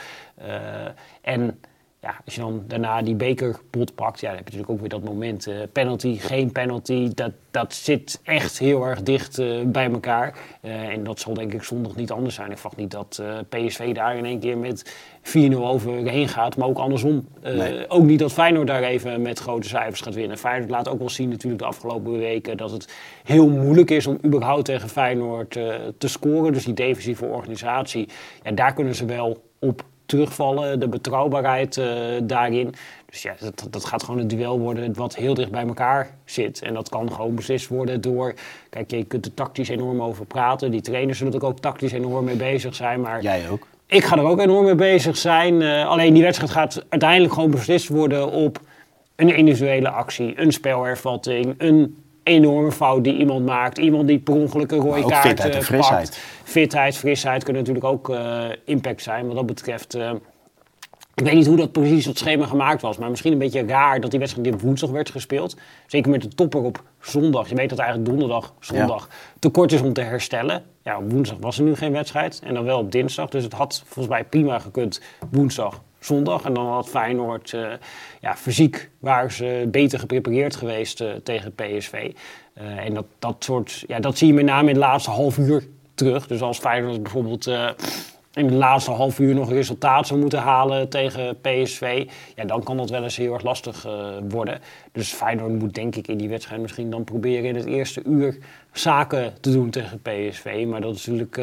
En 1.20 1.60
ja, 2.04 2.14
als 2.24 2.34
je 2.34 2.40
dan 2.40 2.64
daarna 2.66 3.02
die 3.02 3.14
bekerpot 3.14 3.94
pakt, 3.94 4.20
ja, 4.20 4.28
dan 4.28 4.36
heb 4.36 4.48
je 4.48 4.56
natuurlijk 4.56 4.70
ook 4.70 4.80
weer 4.80 5.00
dat 5.00 5.14
moment. 5.14 5.46
eh, 5.46 5.54
penalty, 5.72 6.18
geen 6.18 6.52
penalty, 6.52 7.10
dat, 7.14 7.30
dat 7.50 7.74
zit 7.74 8.20
echt 8.22 8.58
heel 8.58 8.84
erg 8.86 9.02
dicht 9.02 9.38
eh, 9.38 9.60
bij 9.64 9.90
elkaar. 9.90 10.38
Eh, 10.60 10.88
en 10.88 11.04
dat 11.04 11.20
zal 11.20 11.34
denk 11.34 11.52
ik 11.52 11.62
zondag 11.62 11.96
niet 11.96 12.10
anders 12.10 12.34
zijn. 12.34 12.50
Ik 12.50 12.58
verwacht 12.58 12.76
niet 12.76 12.90
dat 12.90 13.22
PSV 13.48 13.94
daar 13.94 14.16
in 14.16 14.24
één 14.24 14.38
keer 14.38 14.58
met 14.58 14.94
4-0 15.22 15.54
overheen 15.56 16.28
gaat. 16.28 16.56
Maar 16.56 16.68
ook 16.68 16.78
andersom. 16.78 17.28
Nee. 17.42 17.88
Ook 17.88 18.04
niet 18.04 18.18
dat 18.18 18.32
Feyenoord 18.32 18.66
daar 18.66 18.82
even 18.82 19.22
met 19.22 19.38
grote 19.38 19.68
cijfers 19.68 20.00
gaat 20.00 20.14
winnen. 20.14 20.38
Feyenoord 20.38 20.70
laat 20.70 20.88
ook 20.88 20.98
wel 20.98 21.10
zien 21.10 21.28
natuurlijk 21.28 21.62
de 21.62 21.68
afgelopen 21.68 22.18
weken 22.18 22.56
dat 22.56 22.70
het 22.70 22.92
heel 23.24 23.48
moeilijk 23.48 23.90
is 23.90 24.06
om 24.06 24.18
überhaupt 24.24 24.64
tegen 24.64 24.88
Feyenoord 24.88 25.50
te 25.98 26.08
scoren. 26.08 26.52
Dus 26.52 26.64
die 26.64 26.74
defensieve 26.74 27.24
organisatie, 27.24 28.08
ja, 28.42 28.50
daar 28.50 28.74
kunnen 28.74 28.94
ze 28.94 29.04
wel 29.04 29.42
op 29.58 29.84
terugvallen. 30.06 30.80
De 30.80 30.88
betrouwbaarheid 30.88 31.76
eh, 31.76 31.86
daarin. 32.22 32.74
Dus 33.10 33.22
ja, 33.22 33.34
dat, 33.40 33.66
dat 33.70 33.84
gaat 33.84 34.02
gewoon 34.02 34.20
een 34.20 34.28
duel 34.28 34.58
worden 34.58 34.94
wat 34.94 35.16
heel 35.16 35.34
dicht 35.34 35.50
bij 35.50 35.66
elkaar 35.66 36.10
zit. 36.24 36.62
En 36.62 36.74
dat 36.74 36.88
kan 36.88 37.12
gewoon 37.12 37.34
beslist 37.34 37.68
worden 37.68 38.00
door... 38.00 38.34
Kijk, 38.70 38.90
je 38.90 39.04
kunt 39.04 39.26
er 39.26 39.34
tactisch 39.34 39.68
enorm 39.68 40.02
over 40.02 40.26
praten. 40.26 40.70
Die 40.70 40.80
trainers 40.80 41.18
zullen 41.18 41.32
er 41.32 41.44
ook 41.44 41.58
tactisch 41.58 41.92
enorm 41.92 42.24
mee 42.24 42.36
bezig 42.36 42.74
zijn. 42.74 43.00
Maar 43.00 43.22
Jij 43.22 43.50
ook. 43.50 43.66
ik 43.86 44.04
ga 44.04 44.16
er 44.16 44.24
ook 44.24 44.40
enorm 44.40 44.64
mee 44.64 44.74
bezig 44.74 45.16
zijn. 45.16 45.62
Eh, 45.62 45.88
alleen 45.88 46.14
die 46.14 46.22
wedstrijd 46.22 46.52
gaat 46.52 46.84
uiteindelijk 46.88 47.32
gewoon 47.32 47.50
beslist 47.50 47.88
worden 47.88 48.30
op 48.30 48.60
een 49.16 49.36
individuele 49.36 49.88
actie, 49.88 50.40
een 50.40 50.52
spelhervatting, 50.52 51.54
een 51.58 52.03
enorme 52.24 52.72
fout 52.72 53.04
die 53.04 53.16
iemand 53.16 53.46
maakt, 53.46 53.78
iemand 53.78 54.08
die 54.08 54.18
per 54.18 54.34
ongeluk 54.34 54.70
een 54.70 54.78
rode 54.78 55.06
kaart 55.06 55.26
fitheid 55.26 55.52
en 55.52 55.58
eh, 55.58 55.64
frisheid. 55.64 56.10
pakt. 56.10 56.20
Fitheid, 56.44 56.96
frisheid 56.96 57.44
kunnen 57.44 57.62
natuurlijk 57.62 57.92
ook 57.92 58.10
eh, 58.10 58.44
impact 58.64 59.02
zijn. 59.02 59.26
Wat 59.26 59.36
dat 59.36 59.46
betreft, 59.46 59.94
eh, 59.94 60.12
ik 61.14 61.24
weet 61.24 61.34
niet 61.34 61.46
hoe 61.46 61.56
dat 61.56 61.72
precies 61.72 62.04
het 62.04 62.18
schema 62.18 62.46
gemaakt 62.46 62.82
was, 62.82 62.98
maar 62.98 63.10
misschien 63.10 63.32
een 63.32 63.38
beetje 63.38 63.66
raar 63.66 64.00
dat 64.00 64.10
die 64.10 64.18
wedstrijd 64.18 64.46
die 64.46 64.56
op 64.56 64.62
woensdag 64.62 64.90
werd 64.90 65.10
gespeeld. 65.10 65.56
Zeker 65.86 66.10
met 66.10 66.22
de 66.22 66.28
topper 66.28 66.62
op 66.62 66.82
zondag. 67.00 67.48
Je 67.48 67.54
weet 67.54 67.68
dat 67.68 67.78
eigenlijk 67.78 68.10
donderdag, 68.10 68.54
zondag 68.60 69.08
te 69.38 69.48
kort 69.48 69.72
is 69.72 69.80
om 69.80 69.92
te 69.92 70.00
herstellen. 70.00 70.62
Ja, 70.82 70.98
op 70.98 71.10
woensdag 71.12 71.38
was 71.40 71.58
er 71.58 71.64
nu 71.64 71.74
geen 71.74 71.92
wedstrijd 71.92 72.40
en 72.44 72.54
dan 72.54 72.64
wel 72.64 72.78
op 72.78 72.92
dinsdag. 72.92 73.28
Dus 73.28 73.44
het 73.44 73.52
had 73.52 73.82
volgens 73.84 74.14
mij 74.14 74.24
prima 74.24 74.58
gekund 74.58 75.00
woensdag, 75.30 75.82
zondag. 76.04 76.44
En 76.44 76.54
dan 76.54 76.66
had 76.66 76.88
Feyenoord, 76.88 77.52
eh, 77.52 77.72
ja, 78.20 78.36
fysiek 78.36 78.90
waren 78.98 79.32
ze 79.32 79.68
beter 79.70 79.98
geprepareerd 79.98 80.56
geweest 80.56 81.00
eh, 81.00 81.10
tegen 81.22 81.54
PSV. 81.54 82.12
Eh, 82.54 82.84
en 82.84 82.94
dat, 82.94 83.06
dat 83.18 83.36
soort, 83.38 83.84
ja, 83.86 84.00
dat 84.00 84.18
zie 84.18 84.26
je 84.26 84.34
met 84.34 84.44
name 84.44 84.68
in 84.68 84.74
het 84.74 84.84
laatste 84.84 85.10
half 85.10 85.38
uur 85.38 85.66
terug. 85.94 86.26
Dus 86.26 86.40
als 86.40 86.58
Feyenoord 86.58 87.02
bijvoorbeeld 87.02 87.46
in 88.34 88.46
de 88.46 88.54
laatste 88.54 88.90
half 88.90 89.18
uur 89.18 89.34
nog 89.34 89.50
resultaat 89.50 90.06
zou 90.06 90.20
moeten 90.20 90.38
halen 90.38 90.88
tegen 90.88 91.40
PSV, 91.40 92.06
ja, 92.36 92.44
dan 92.44 92.62
kan 92.62 92.76
dat 92.76 92.90
wel 92.90 93.02
eens 93.02 93.16
heel 93.16 93.32
erg 93.32 93.42
lastig 93.42 93.86
worden. 94.28 94.60
Dus 94.92 95.12
Feyenoord 95.12 95.52
moet 95.52 95.74
denk 95.74 95.96
ik 95.96 96.08
in 96.08 96.16
die 96.16 96.28
wedstrijd 96.28 96.60
misschien 96.60 96.90
dan 96.90 97.04
proberen 97.04 97.44
in 97.44 97.54
het 97.54 97.66
eerste 97.66 98.02
uur 98.06 98.38
zaken 98.72 99.32
te 99.40 99.52
doen 99.52 99.70
tegen 99.70 100.02
PSV. 100.02 100.64
Maar 100.68 100.80
dat 100.80 100.94
is 100.94 101.06
natuurlijk 101.06 101.40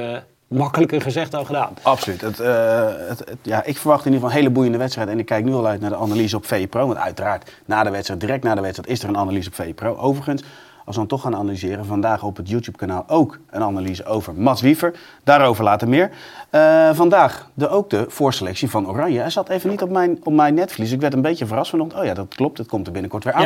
makkelijker 0.51 1.01
gezegd 1.01 1.31
dan 1.31 1.46
gedaan. 1.46 1.74
Absoluut. 1.81 2.22
Het, 2.22 2.39
eh, 2.39 2.86
het, 3.08 3.20
het- 3.20 3.38
ja, 3.41 3.63
ik 3.63 3.77
verwacht 3.77 4.05
in 4.05 4.12
ieder 4.12 4.20
geval 4.22 4.29
een 4.29 4.43
hele 4.43 4.50
boeiende 4.53 4.77
wedstrijd. 4.77 5.10
En 5.10 5.20
ik 5.20 5.25
kijk 5.25 5.46
nu 5.46 5.53
al 5.53 5.67
uit 5.67 5.81
naar 5.81 5.89
de 5.89 5.96
analyse 5.96 6.36
op 6.36 6.46
VPRO. 6.46 6.86
Want 6.88 6.98
uiteraard, 7.00 7.51
na 7.65 7.84
de 7.84 7.89
wedstrijd, 7.89 8.20
direct 8.20 8.43
na 8.43 8.55
de 8.55 8.62
wedstrijd, 8.62 8.89
is 8.89 9.03
er 9.03 9.10
een 9.10 9.17
analyse 9.17 9.50
op 9.50 9.55
VPRO. 9.55 9.96
Overigens, 9.98 10.41
als 10.86 10.96
we 10.96 11.01
dan 11.01 11.08
toch 11.08 11.22
gaan 11.22 11.36
analyseren, 11.36 11.86
vandaag 11.86 12.24
op 12.24 12.38
het 12.38 12.50
YouTube-kanaal 12.50 13.03
ook 13.08 13.39
een 13.50 13.62
analyse 13.62 14.05
over 14.05 14.34
Mats 14.34 14.62
Wiever. 14.62 14.93
Daarover 15.24 15.63
later 15.63 15.88
meer. 15.88 16.10
Eh, 16.50 16.89
vandaag 16.93 17.50
de, 17.53 17.67
ook 17.70 17.89
de 17.89 18.05
voorselectie 18.08 18.70
van 18.70 18.88
Oranje. 18.88 19.20
Hij 19.20 19.29
zat 19.29 19.50
even 19.50 19.70
niet 19.70 19.81
op 19.81 19.89
mijn, 19.89 20.20
op 20.24 20.34
mijn 20.34 20.53
netvlies. 20.53 20.91
Ik 20.91 21.01
werd 21.01 21.13
een 21.13 21.22
beetje 21.22 21.46
verrast 21.46 21.70
vanochtend. 21.70 22.00
Oh 22.01 22.05
ja, 22.08 22.13
dat 22.13 22.36
klopt. 22.36 22.58
Het 22.58 22.67
komt 22.67 22.86
er 22.88 22.91
binnenkort 22.93 23.24
weer 23.24 23.34
aan. 23.34 23.43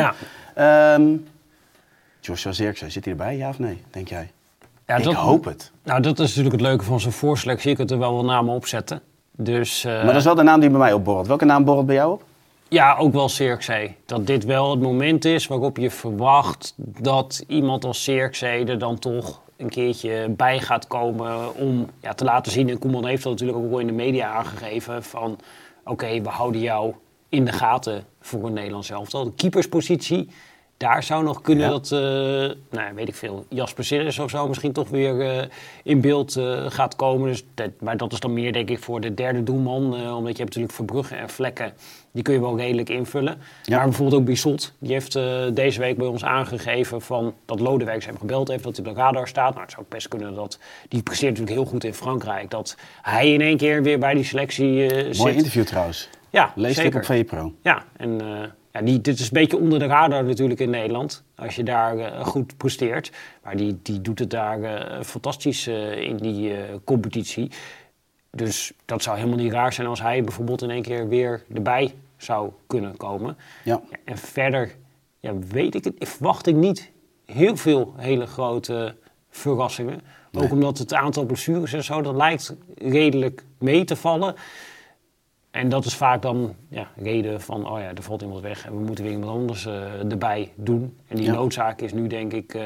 Ehm 0.54 1.16
Joshua 2.20 2.52
Zirkzee, 2.52 2.90
zit 2.90 3.04
hij 3.04 3.12
erbij? 3.12 3.36
Ja 3.36 3.48
of 3.48 3.58
nee, 3.58 3.82
denk 3.90 4.08
jij? 4.08 4.30
Ja, 4.86 4.96
ik 4.96 5.02
dat- 5.04 5.14
hoop 5.14 5.44
het. 5.44 5.72
Nou, 5.84 6.00
dat 6.00 6.18
is 6.18 6.28
natuurlijk 6.28 6.54
het 6.54 6.64
leuke 6.64 6.84
van 6.84 7.00
zo'n 7.00 7.12
voorselectie. 7.12 7.70
Je 7.70 7.76
kunt 7.76 7.90
er 7.90 7.98
wel 7.98 8.14
wat 8.14 8.24
namen 8.24 8.54
op 8.54 8.66
zetten. 8.66 9.00
Dus, 9.36 9.84
eh, 9.84 9.92
Maar 9.92 10.06
dat 10.06 10.14
is 10.16 10.24
wel 10.24 10.34
de 10.34 10.42
naam 10.42 10.60
die 10.60 10.70
bij 10.70 10.78
mij 10.78 10.92
opborrelt. 10.92 11.26
Welke 11.26 11.44
naam 11.44 11.64
borrelt 11.64 11.86
bij 11.86 11.94
jou 11.94 12.12
op? 12.12 12.22
Ja, 12.68 12.96
ook 12.96 13.12
wel 13.12 13.28
Cirkzee. 13.28 13.96
Dat 14.06 14.26
dit 14.26 14.44
wel 14.44 14.70
het 14.70 14.80
moment 14.80 15.24
is 15.24 15.46
waarop 15.46 15.76
je 15.76 15.90
verwacht 15.90 16.74
dat 16.76 17.44
iemand 17.46 17.84
als 17.84 18.02
Cirkzee 18.02 18.64
er 18.64 18.78
dan 18.78 18.98
toch 18.98 19.40
een 19.56 19.68
keertje 19.68 20.28
bij 20.36 20.58
gaat 20.60 20.86
komen 20.86 21.54
om 21.54 21.86
ja, 22.00 22.12
te 22.14 22.24
laten 22.24 22.52
zien. 22.52 22.68
En 22.68 22.78
Koeman 22.78 23.06
heeft 23.06 23.22
dat 23.22 23.32
natuurlijk 23.32 23.58
ook 23.58 23.70
wel 23.70 23.78
in 23.78 23.86
de 23.86 23.92
media 23.92 24.30
aangegeven 24.32 25.02
van 25.02 25.38
oké, 25.84 26.20
we 26.20 26.28
houden 26.28 26.60
jou 26.60 26.94
in 27.28 27.44
de 27.44 27.52
gaten 27.52 28.04
voor 28.20 28.46
een 28.46 28.52
Nederlands 28.52 28.90
elftal. 28.90 29.24
De 29.24 29.32
keeperspositie, 29.36 30.28
daar 30.76 31.02
zou 31.02 31.24
nog 31.24 31.40
kunnen 31.40 31.64
Ja. 31.64 31.70
dat, 31.70 31.92
eh, 31.92 31.98
nou 32.70 32.94
weet 32.94 33.08
ik 33.08 33.14
veel, 33.14 33.46
Jasper 33.48 33.84
Sillis 33.84 34.18
of 34.18 34.30
zo 34.30 34.48
misschien 34.48 34.72
toch 34.72 34.88
weer 34.88 35.20
eh, 35.20 35.46
in 35.82 36.00
beeld 36.00 36.36
eh, 36.36 36.64
gaat 36.68 36.96
komen. 36.96 37.28
Dus 37.28 37.44
dat, 37.54 37.70
maar 37.80 37.96
dat 37.96 38.12
is 38.12 38.20
dan 38.20 38.32
meer 38.32 38.52
denk 38.52 38.70
ik 38.70 38.78
voor 38.78 39.00
de 39.00 39.14
derde 39.14 39.42
doelman, 39.42 39.84
omdat 39.84 40.36
je 40.36 40.42
hebt 40.42 40.44
natuurlijk 40.44 40.72
Verbrugge 40.72 41.14
en 41.14 41.28
Vlekken, 41.28 41.72
die 42.12 42.22
kun 42.22 42.34
je 42.34 42.40
wel 42.40 42.56
redelijk 42.58 42.88
invullen. 42.88 43.38
Ja. 43.62 43.76
Maar 43.76 43.84
bijvoorbeeld 43.84 44.20
ook 44.20 44.26
Bissot, 44.26 44.72
die 44.78 44.92
heeft 44.92 45.12
deze 45.54 45.80
week 45.80 45.96
bij 45.96 46.06
ons 46.06 46.24
aangegeven 46.24 47.02
van 47.02 47.34
dat 47.44 47.60
Lodewijk 47.60 48.04
hem 48.04 48.18
gebeld 48.18 48.48
heeft, 48.48 48.64
dat 48.64 48.76
hij 48.76 48.86
op 48.86 48.94
de 48.94 49.00
radar 49.00 49.28
staat. 49.28 49.50
Nou, 49.50 49.62
het 49.62 49.70
zou 49.70 49.82
ook 49.84 49.90
best 49.90 50.08
kunnen 50.08 50.34
dat, 50.34 50.58
die 50.88 51.02
presteert 51.02 51.30
natuurlijk 51.30 51.58
heel 51.58 51.70
goed 51.70 51.84
in 51.84 51.94
Frankrijk, 51.94 52.50
dat 52.50 52.76
hij 53.02 53.32
in 53.32 53.40
één 53.40 53.56
keer 53.56 53.82
weer 53.82 53.98
bij 53.98 54.14
die 54.14 54.24
selectie 54.24 54.88
zit. 54.90 55.18
Mooi 55.18 55.34
interview 55.34 55.64
trouwens. 55.64 56.08
Ja, 56.30 56.52
Lees 56.54 56.76
het 56.76 56.84
zeker. 56.84 57.00
op 57.00 57.06
VPRO. 57.06 57.52
Ja, 57.62 57.84
en 57.96 58.20
ja, 58.76 58.82
die, 58.82 59.00
dit 59.00 59.18
is 59.18 59.24
een 59.24 59.32
beetje 59.32 59.58
onder 59.58 59.78
de 59.78 59.86
radar 59.86 60.24
natuurlijk 60.24 60.60
in 60.60 60.70
Nederland. 60.70 61.22
Als 61.34 61.56
je 61.56 61.62
daar 61.62 61.98
eh, 61.98 62.26
goed 62.26 62.56
presteert. 62.56 63.12
Maar 63.42 63.56
die, 63.56 63.78
die 63.82 64.00
doet 64.00 64.18
het 64.18 64.30
daar 64.30 64.62
eh, 64.62 65.02
fantastisch 65.02 65.66
eh, 65.66 66.00
in 66.00 66.16
die 66.16 66.54
competitie. 66.84 67.50
Dus 68.30 68.72
dat 68.84 69.02
zou 69.02 69.16
helemaal 69.16 69.38
niet 69.38 69.52
raar 69.52 69.72
zijn 69.72 69.86
als 69.86 70.02
hij 70.02 70.22
bijvoorbeeld 70.22 70.62
in 70.62 70.70
één 70.70 70.82
keer 70.82 71.08
weer 71.08 71.44
erbij 71.54 71.94
zou 72.16 72.50
kunnen 72.66 72.96
komen. 72.96 73.36
Ja. 73.64 73.80
Ja, 73.90 73.96
en 74.04 74.18
verder 74.18 74.74
ja, 75.20 75.38
weet 75.38 75.74
ik 75.74 75.84
het, 75.84 75.94
verwacht 75.98 76.46
ik 76.46 76.54
niet 76.54 76.90
heel 77.24 77.56
veel 77.56 77.94
hele 77.96 78.26
grote 78.26 78.94
verrassingen. 79.30 80.00
Nee. 80.30 80.44
Ook 80.44 80.50
omdat 80.50 80.78
het 80.78 80.94
aantal 80.94 81.24
blessures 81.24 81.72
en 81.72 81.84
zo, 81.84 82.02
dat 82.02 82.14
lijkt 82.14 82.56
redelijk 82.74 83.44
mee 83.58 83.84
te 83.84 83.96
vallen. 83.96 84.34
En 85.56 85.68
dat 85.68 85.84
is 85.84 85.94
vaak 85.94 86.22
dan 86.22 86.54
ja, 86.68 86.88
reden 87.02 87.40
van, 87.40 87.70
oh 87.70 87.78
ja, 87.80 87.88
er 87.88 88.02
valt 88.02 88.22
iemand 88.22 88.40
weg 88.40 88.66
en 88.66 88.72
we 88.78 88.84
moeten 88.84 89.04
weer 89.04 89.12
iemand 89.12 89.30
anders 89.32 89.66
eh, 89.66 90.10
erbij 90.10 90.52
doen. 90.54 90.96
En 91.08 91.16
die 91.16 91.24
Ja. 91.24 91.32
noodzaak 91.32 91.80
is 91.80 91.92
nu 91.92 92.06
denk 92.06 92.32
ik 92.32 92.54
eh, 92.54 92.62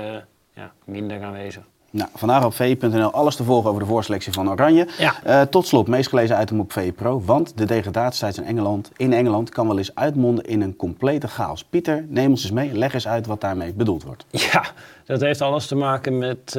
ja, 0.55 0.73
minder 0.85 1.23
aanwezig. 1.23 1.63
Nou, 1.91 2.09
vandaag 2.15 2.45
op 2.45 2.55
v.nl 2.55 3.11
alles 3.11 3.37
te 3.37 3.45
volgen 3.45 3.69
over 3.71 3.83
de 3.83 3.89
voorselectie 3.89 4.33
van 4.33 4.51
Oranje. 4.51 4.89
Ja. 4.99 5.15
Eh, 5.25 5.43
tot 5.43 5.67
slot, 5.67 5.89
meest 5.89 6.09
gelezen 6.09 6.41
item 6.41 6.61
op 6.61 6.73
VPRO. 6.73 7.23
Want 7.25 7.59
de 7.59 7.65
degradatietijd 7.65 8.37
in 8.37 8.45
Engeland, 8.45 8.91
in 8.97 9.13
Engeland 9.13 9.49
kan 9.51 9.67
wel 9.67 9.79
eens 9.79 9.95
uitmonden 9.95 10.45
in 10.45 10.61
een 10.61 10.77
complete 10.77 11.29
chaos. 11.29 11.65
Pieter, 11.65 12.05
neem 12.09 12.31
ons 12.31 12.43
eens 12.43 12.53
mee. 12.53 12.73
Leg 12.73 12.95
eens 12.95 13.09
uit 13.09 13.27
wat 13.27 13.41
daarmee 13.41 13.73
bedoeld 13.73 14.03
wordt. 14.03 14.27
Ja, 14.31 14.65
dat 15.05 15.21
heeft 15.21 15.41
alles 15.41 15.67
te 15.67 15.75
maken 15.75 16.19
met 16.19 16.59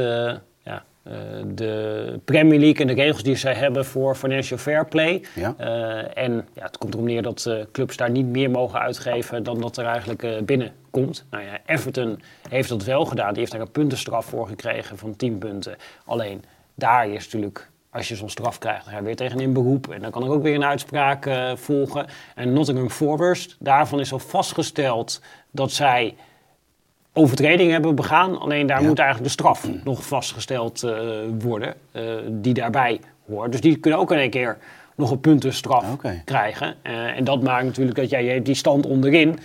eh, 1.04 1.14
de 1.46 2.20
Premier 2.26 2.60
League 2.60 2.82
en 2.82 2.88
de 2.88 3.02
regels 3.02 3.24
die 3.24 3.36
zij 3.36 3.54
hebben 3.54 3.86
voor 3.86 4.16
financial 4.16 4.60
fair 4.60 4.86
play. 4.86 5.24
Ja. 5.36 5.54
Eh, 5.58 6.24
en 6.24 6.48
ja, 6.54 6.64
het 6.64 6.78
komt 6.78 6.94
erom 6.94 7.06
neer 7.06 7.22
dat 7.22 7.46
eh, 7.46 7.56
clubs 7.72 7.98
daar 7.98 8.10
niet 8.10 8.26
meer 8.26 8.50
mogen 8.50 8.80
uitgeven 8.80 9.44
dan 9.44 9.62
dat 9.62 9.78
er 9.78 9.86
eigenlijk 9.86 10.46
binnenkomt. 10.46 11.26
Nou 11.30 11.44
ja, 11.44 11.60
Everton 11.66 12.22
heeft 12.50 12.70
dat 12.70 12.84
wel 12.84 13.06
gedaan. 13.06 13.30
Die 13.30 13.40
heeft 13.40 13.52
daar 13.52 13.62
een 13.62 13.72
puntenstraf 13.72 14.26
voor 14.26 14.48
gekregen 14.48 14.98
van 14.98 15.16
10 15.16 15.38
punten. 15.38 15.76
Alleen 16.06 16.44
daar 16.76 17.10
is 17.10 17.24
natuurlijk 17.24 17.70
als 17.90 18.08
je 18.08 18.16
zo'n 18.16 18.30
straf 18.30 18.58
krijgt, 18.58 18.84
dan 18.84 18.94
ga 18.94 19.00
je 19.00 19.06
weer 19.06 19.16
tegen 19.16 19.40
in 19.40 19.54
beroep. 19.54 19.90
En 19.90 20.02
dan 20.02 20.12
kan 20.12 20.24
er 20.24 20.30
ook 20.30 20.44
weer 20.44 20.56
een 20.56 20.64
uitspraak 20.64 21.30
volgen. 21.56 22.06
En 22.36 22.54
Nottingham 22.54 22.90
Forest, 22.90 23.56
daarvan 23.60 24.00
is 24.00 24.12
al 24.12 24.20
vastgesteld 24.20 25.22
dat 25.52 25.72
zij 25.72 26.16
overtredingen 27.14 27.72
hebben 27.74 27.96
begaan. 27.96 28.40
Alleen 28.40 28.66
daar 28.68 28.82
Ja. 28.82 28.88
moet 28.88 29.00
eigenlijk 29.00 29.28
de 29.28 29.34
straf 29.34 29.68
nog 29.84 30.08
vastgesteld 30.08 30.84
eh, 30.84 31.00
worden, 31.40 31.74
eh, 31.92 32.04
die 32.30 32.54
daarbij 32.54 33.00
hoort. 33.28 33.52
Dus 33.52 33.62
die 33.62 33.78
kunnen 33.78 34.00
ook 34.00 34.12
in 34.12 34.18
één 34.18 34.30
keer 34.30 34.58
nog 34.96 35.12
een 35.12 35.20
puntenstraf 35.20 35.86
krijgen. 36.26 36.76
Eh, 36.82 37.18
en 37.18 37.24
dat 37.24 37.42
maakt 37.44 37.66
natuurlijk 37.66 37.98
dat 37.98 38.10
jij 38.10 38.24
je 38.24 38.32
hebt 38.32 38.46
die 38.46 38.56
stand 38.56 38.86
onderin. 38.86 39.40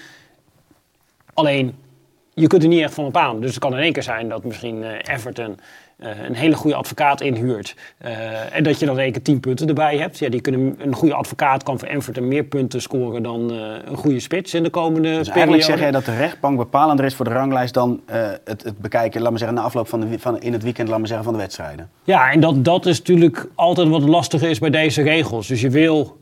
Alleen, 1.34 1.74
je 2.34 2.46
kunt 2.46 2.62
er 2.62 2.68
niet 2.68 2.82
echt 2.82 2.94
van 2.94 3.04
op 3.04 3.16
aan. 3.16 3.40
Dus 3.40 3.50
het 3.50 3.58
kan 3.58 3.72
in 3.72 3.78
één 3.82 3.92
keer 3.92 4.02
zijn 4.02 4.28
dat 4.28 4.44
misschien 4.44 4.84
Everton 5.00 5.58
eh, 5.96 6.10
een 6.28 6.34
hele 6.34 6.54
goede 6.54 6.76
advocaat 6.76 7.20
inhuurt. 7.20 7.74
eh, 7.98 8.56
en 8.56 8.62
dat 8.64 8.78
je 8.80 8.86
dan 8.86 8.96
keer 8.96 9.22
10 9.22 9.40
punten 9.40 9.68
erbij 9.68 9.98
hebt. 9.98 10.18
Ja, 10.18 10.28
die 10.28 10.40
kunnen, 10.40 10.74
een 10.78 10.94
goede 10.94 11.14
advocaat 11.14 11.62
kan 11.62 11.78
voor 11.78 11.88
Everton 11.88 12.28
meer 12.28 12.44
punten 12.44 12.82
scoren 12.82 13.22
dan 13.22 13.50
eh, 13.52 13.58
een 13.84 13.96
goede 13.96 14.20
spits 14.20 14.54
in 14.54 14.62
de 14.62 14.70
komende 14.70 15.02
Dus 15.02 15.12
periode. 15.16 15.30
eigenlijk 15.32 15.62
zeg 15.62 15.78
jij 15.80 15.90
dat 15.90 16.04
de 16.04 16.16
rechtbank 16.16 16.56
bepalender 16.56 17.04
is 17.04 17.14
voor 17.14 17.24
de 17.24 17.30
ranglijst 17.30 17.74
dan 17.74 18.00
het, 18.44 18.62
het 18.62 18.78
bekijken, 18.78 19.20
laat 19.20 19.30
maar 19.30 19.38
zeggen, 19.38 19.56
na 19.56 19.62
afloop 19.64 19.88
van, 19.88 20.00
de, 20.00 20.18
van 20.18 20.40
in 20.40 20.52
het 20.52 20.62
weekend, 20.62 20.88
laat 20.88 20.98
maar 20.98 21.06
zeggen, 21.06 21.24
van 21.24 21.34
de 21.34 21.40
wedstrijden. 21.40 21.90
Ja, 22.04 22.30
en 22.30 22.40
dat, 22.40 22.64
dat 22.64 22.86
is 22.86 22.98
natuurlijk 22.98 23.48
altijd 23.54 23.88
wat 23.88 24.02
lastig 24.02 24.42
is 24.42 24.58
bij 24.58 24.70
deze 24.70 25.02
regels. 25.02 25.46
Dus 25.46 25.60
je 25.60 25.70
wil 25.70 26.16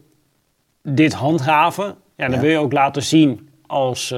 dit 0.82 1.12
handhaven, 1.12 1.94
Ja, 2.16 2.26
dan 2.26 2.34
Ja. 2.34 2.40
wil 2.40 2.50
je 2.50 2.58
ook 2.58 2.72
laten 2.72 3.02
zien 3.02 3.48
als 3.66 4.14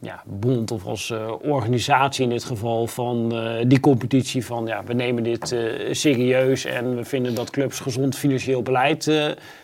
ja, 0.00 0.22
bond 0.26 0.70
of 0.70 0.86
als 0.86 1.10
eh, 1.10 1.32
organisatie 1.42 2.22
in 2.22 2.30
dit 2.30 2.44
geval 2.44 2.86
van 2.86 3.32
eh, 3.32 3.64
die 3.66 3.80
competitie 3.80 4.44
van 4.44 4.66
ja, 4.66 4.84
we 4.84 4.92
nemen 4.92 5.22
dit 5.22 5.52
eh, 5.52 5.92
serieus 5.92 6.64
en 6.64 6.96
we 6.96 7.04
vinden 7.04 7.34
dat 7.34 7.50
clubs 7.50 7.80
gezond 7.80 8.16
financieel 8.16 8.62
beleid 8.62 9.10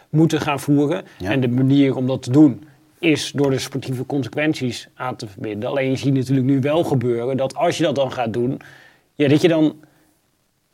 moeten 0.09 0.41
gaan 0.41 0.61
voeren. 0.61 1.05
Ja. 1.19 1.31
En 1.31 1.41
de 1.41 1.49
manier 1.49 1.97
om 1.97 2.07
dat 2.07 2.23
te 2.23 2.31
doen 2.31 2.69
is 2.99 3.33
door 3.35 3.51
de 3.51 3.59
sportieve 3.59 4.07
consequenties 4.07 4.89
aan 4.95 5.17
te 5.17 5.27
verbinden. 5.27 5.69
Alleen 5.69 5.91
je 5.91 5.97
ziet 5.97 6.15
natuurlijk 6.15 6.47
nu 6.47 6.61
wel 6.61 6.85
gebeuren 6.85 7.37
dat 7.37 7.55
als 7.55 7.77
je 7.77 7.83
dat 7.83 7.95
dan 7.95 8.13
gaat 8.13 8.33
doen, 8.33 8.61
ja, 9.15 9.29
dat 9.29 9.41
je 9.41 9.49
dan 9.49 9.77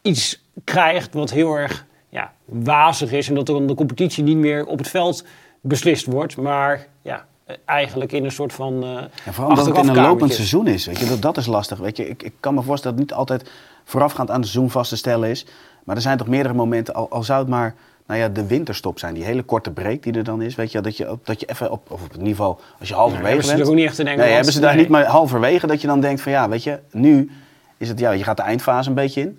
iets 0.02 0.44
krijgt 0.64 1.14
wat 1.14 1.30
heel 1.30 1.54
erg 1.54 1.86
ja, 2.08 2.32
wazig 2.44 3.12
is. 3.12 3.28
En 3.28 3.34
dat 3.34 3.48
er 3.48 3.54
dan 3.54 3.66
de 3.66 3.74
competitie 3.74 4.24
niet 4.24 4.36
meer 4.36 4.66
op 4.66 4.78
het 4.78 4.88
veld 4.88 5.24
beslist 5.60 6.06
wordt. 6.06 6.36
Maar 6.36 6.86
ja, 7.02 7.26
eigenlijk 7.64 8.12
in 8.12 8.24
een 8.24 8.32
soort 8.32 8.52
van. 8.52 8.82
eh 8.82 8.88
En 9.24 9.34
vooral 9.34 9.50
omdat 9.50 9.66
het 9.66 9.76
in 9.76 9.88
een 9.88 10.02
lopend 10.02 10.32
seizoen 10.32 10.66
is. 10.66 10.86
Weet 10.86 10.98
je, 10.98 11.06
dat, 11.06 11.22
dat 11.22 11.36
is 11.36 11.46
lastig. 11.46 11.78
Weet 11.78 11.96
je, 11.96 12.08
ik, 12.08 12.22
ik 12.22 12.32
kan 12.40 12.54
me 12.54 12.62
voorstellen 12.62 12.96
dat 12.96 13.06
het 13.08 13.16
niet 13.18 13.28
altijd 13.28 13.50
voorafgaand 13.84 14.30
aan 14.30 14.40
het 14.40 14.48
seizoen 14.48 14.70
vast 14.70 14.88
te 14.90 14.96
stellen 14.96 15.28
is. 15.28 15.46
Maar 15.84 15.96
er 15.96 16.02
zijn 16.02 16.18
toch 16.18 16.26
meerdere 16.26 16.54
momenten, 16.54 16.94
al, 16.94 17.10
al 17.10 17.22
zou 17.22 17.38
het 17.40 17.48
maar 17.48 17.74
nou 18.06 18.20
ja, 18.20 18.28
de 18.28 18.46
winterstop 18.46 18.98
zijn. 18.98 19.14
Die 19.14 19.24
hele 19.24 19.42
korte 19.42 19.70
break 19.70 20.02
die 20.02 20.12
er 20.12 20.24
dan 20.24 20.42
is. 20.42 20.54
Weet 20.54 20.72
je, 20.72 20.80
dat 20.80 20.96
je, 20.96 21.18
dat 21.24 21.40
je 21.40 21.46
even 21.46 21.70
op, 21.70 21.90
of 21.90 22.02
op 22.02 22.12
het 22.12 22.20
niveau, 22.20 22.56
als 22.78 22.88
je 22.88 22.94
halverwege 22.94 23.26
hebben 23.28 23.44
ze 23.44 23.50
bent. 23.50 23.62
er 23.62 23.68
ook 23.70 23.74
niet 23.74 23.86
echt 23.86 23.98
in 23.98 24.06
Engeland. 24.06 24.26
Nee, 24.26 24.34
hebben 24.36 24.52
ze 24.52 24.60
daar 24.60 24.72
Nee. 24.72 24.80
niet, 24.80 24.90
maar 24.90 25.04
halverwege 25.04 25.66
dat 25.66 25.80
je 25.80 25.86
dan 25.86 26.00
denkt 26.00 26.20
van 26.20 26.32
ja, 26.32 26.48
weet 26.48 26.62
je, 26.62 26.78
nu 26.90 27.30
is 27.76 27.88
het, 27.88 27.98
ja, 27.98 28.10
je 28.10 28.24
gaat 28.24 28.36
de 28.36 28.42
eindfase 28.42 28.88
een 28.88 28.94
beetje 28.94 29.20
in. 29.20 29.38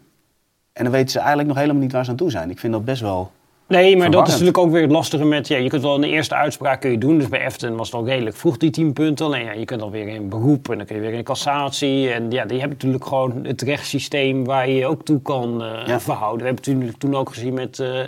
En 0.74 0.84
dan 0.84 0.94
weten 0.94 1.10
ze 1.10 1.18
eigenlijk 1.18 1.48
nog 1.48 1.58
helemaal 1.58 1.82
niet 1.82 1.92
waar 1.92 2.06
ze 2.06 2.12
aan 2.12 2.18
toe 2.18 2.32
zijn. 2.32 2.50
Ik 2.50 2.60
vind 2.60 2.74
dat 2.74 2.86
best 2.86 3.02
wel... 3.02 3.32
Nee, 3.72 3.98
maar 3.98 4.12
dat 4.12 4.28
is 4.28 4.32
natuurlijk 4.32 4.58
ook 4.58 4.72
weer 4.72 4.82
het 4.82 4.92
lastige 4.92 5.26
met... 5.26 5.48
Ja, 5.48 5.58
je 5.58 5.70
kunt 5.70 5.82
wel 5.82 5.96
een 5.96 6.04
eerste 6.04 6.36
uitspraak 6.36 6.82
kun 6.82 6.92
je 6.92 6.98
doen. 6.98 7.18
Dus 7.18 7.30
bij 7.30 7.46
Efton 7.46 7.76
was 7.76 7.92
het 7.92 7.96
al 8.00 8.06
redelijk 8.06 8.36
vroeg, 8.36 8.58
die 8.58 8.70
10 8.70 8.94
punten. 8.94 9.26
Alleen 9.26 9.44
ja, 9.44 9.52
je 9.52 9.66
kunt 9.66 9.80
dan 9.80 9.92
weer 9.92 10.08
in 10.08 10.30
beroep 10.30 10.70
en 10.70 10.78
dan 10.78 10.86
kun 10.86 10.96
je 10.96 11.02
weer 11.02 11.14
in 11.14 11.24
cassatie. 11.24 12.10
En 12.10 12.32
ja, 12.32 12.46
je 12.48 12.60
hebt 12.60 12.72
natuurlijk 12.72 13.06
gewoon 13.06 13.46
het 13.46 13.62
rechtssysteem 13.62 14.46
waar 14.46 14.70
je 14.70 14.76
je 14.76 14.86
ook 14.86 15.06
toe 15.06 15.22
kan 15.22 15.64
eh, 15.64 15.88
Ja. 15.88 16.00
verhouden. 16.00 16.40
We 16.40 16.46
hebben 16.46 16.64
het 16.64 16.74
natuurlijk 16.74 16.98
toen 16.98 17.16
ook 17.16 17.30
gezien 17.30 17.54
met 17.54 17.80
eh, 17.80 18.00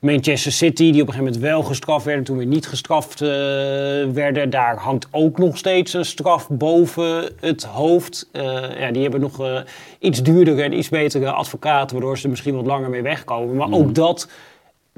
Manchester 0.00 0.52
City... 0.52 0.92
die 0.92 1.02
op 1.02 1.08
een 1.08 1.14
gegeven 1.14 1.24
moment 1.24 1.42
wel 1.42 1.62
gestraft 1.62 2.04
werden, 2.04 2.24
toen 2.24 2.36
weer 2.36 2.46
niet 2.46 2.66
gestraft 2.66 3.20
eh, 3.20 3.28
werden. 4.12 4.50
Daar 4.50 4.76
hangt 4.76 5.08
ook 5.10 5.38
nog 5.38 5.56
steeds 5.56 5.92
een 5.92 6.04
straf 6.04 6.48
boven 6.50 7.30
het 7.40 7.64
hoofd. 7.64 8.28
Ja, 8.78 8.90
die 8.90 9.02
hebben 9.02 9.20
nog 9.20 9.64
iets 9.98 10.22
duurdere 10.22 10.62
en 10.62 10.78
iets 10.78 10.88
betere 10.88 11.30
advocaten... 11.30 11.96
waardoor 11.96 12.18
ze 12.18 12.24
er 12.24 12.30
misschien 12.30 12.54
wat 12.54 12.66
langer 12.66 12.90
mee 12.90 13.02
wegkomen. 13.02 13.56
Maar 13.56 13.70
ook 13.70 13.94
dat 13.94 14.28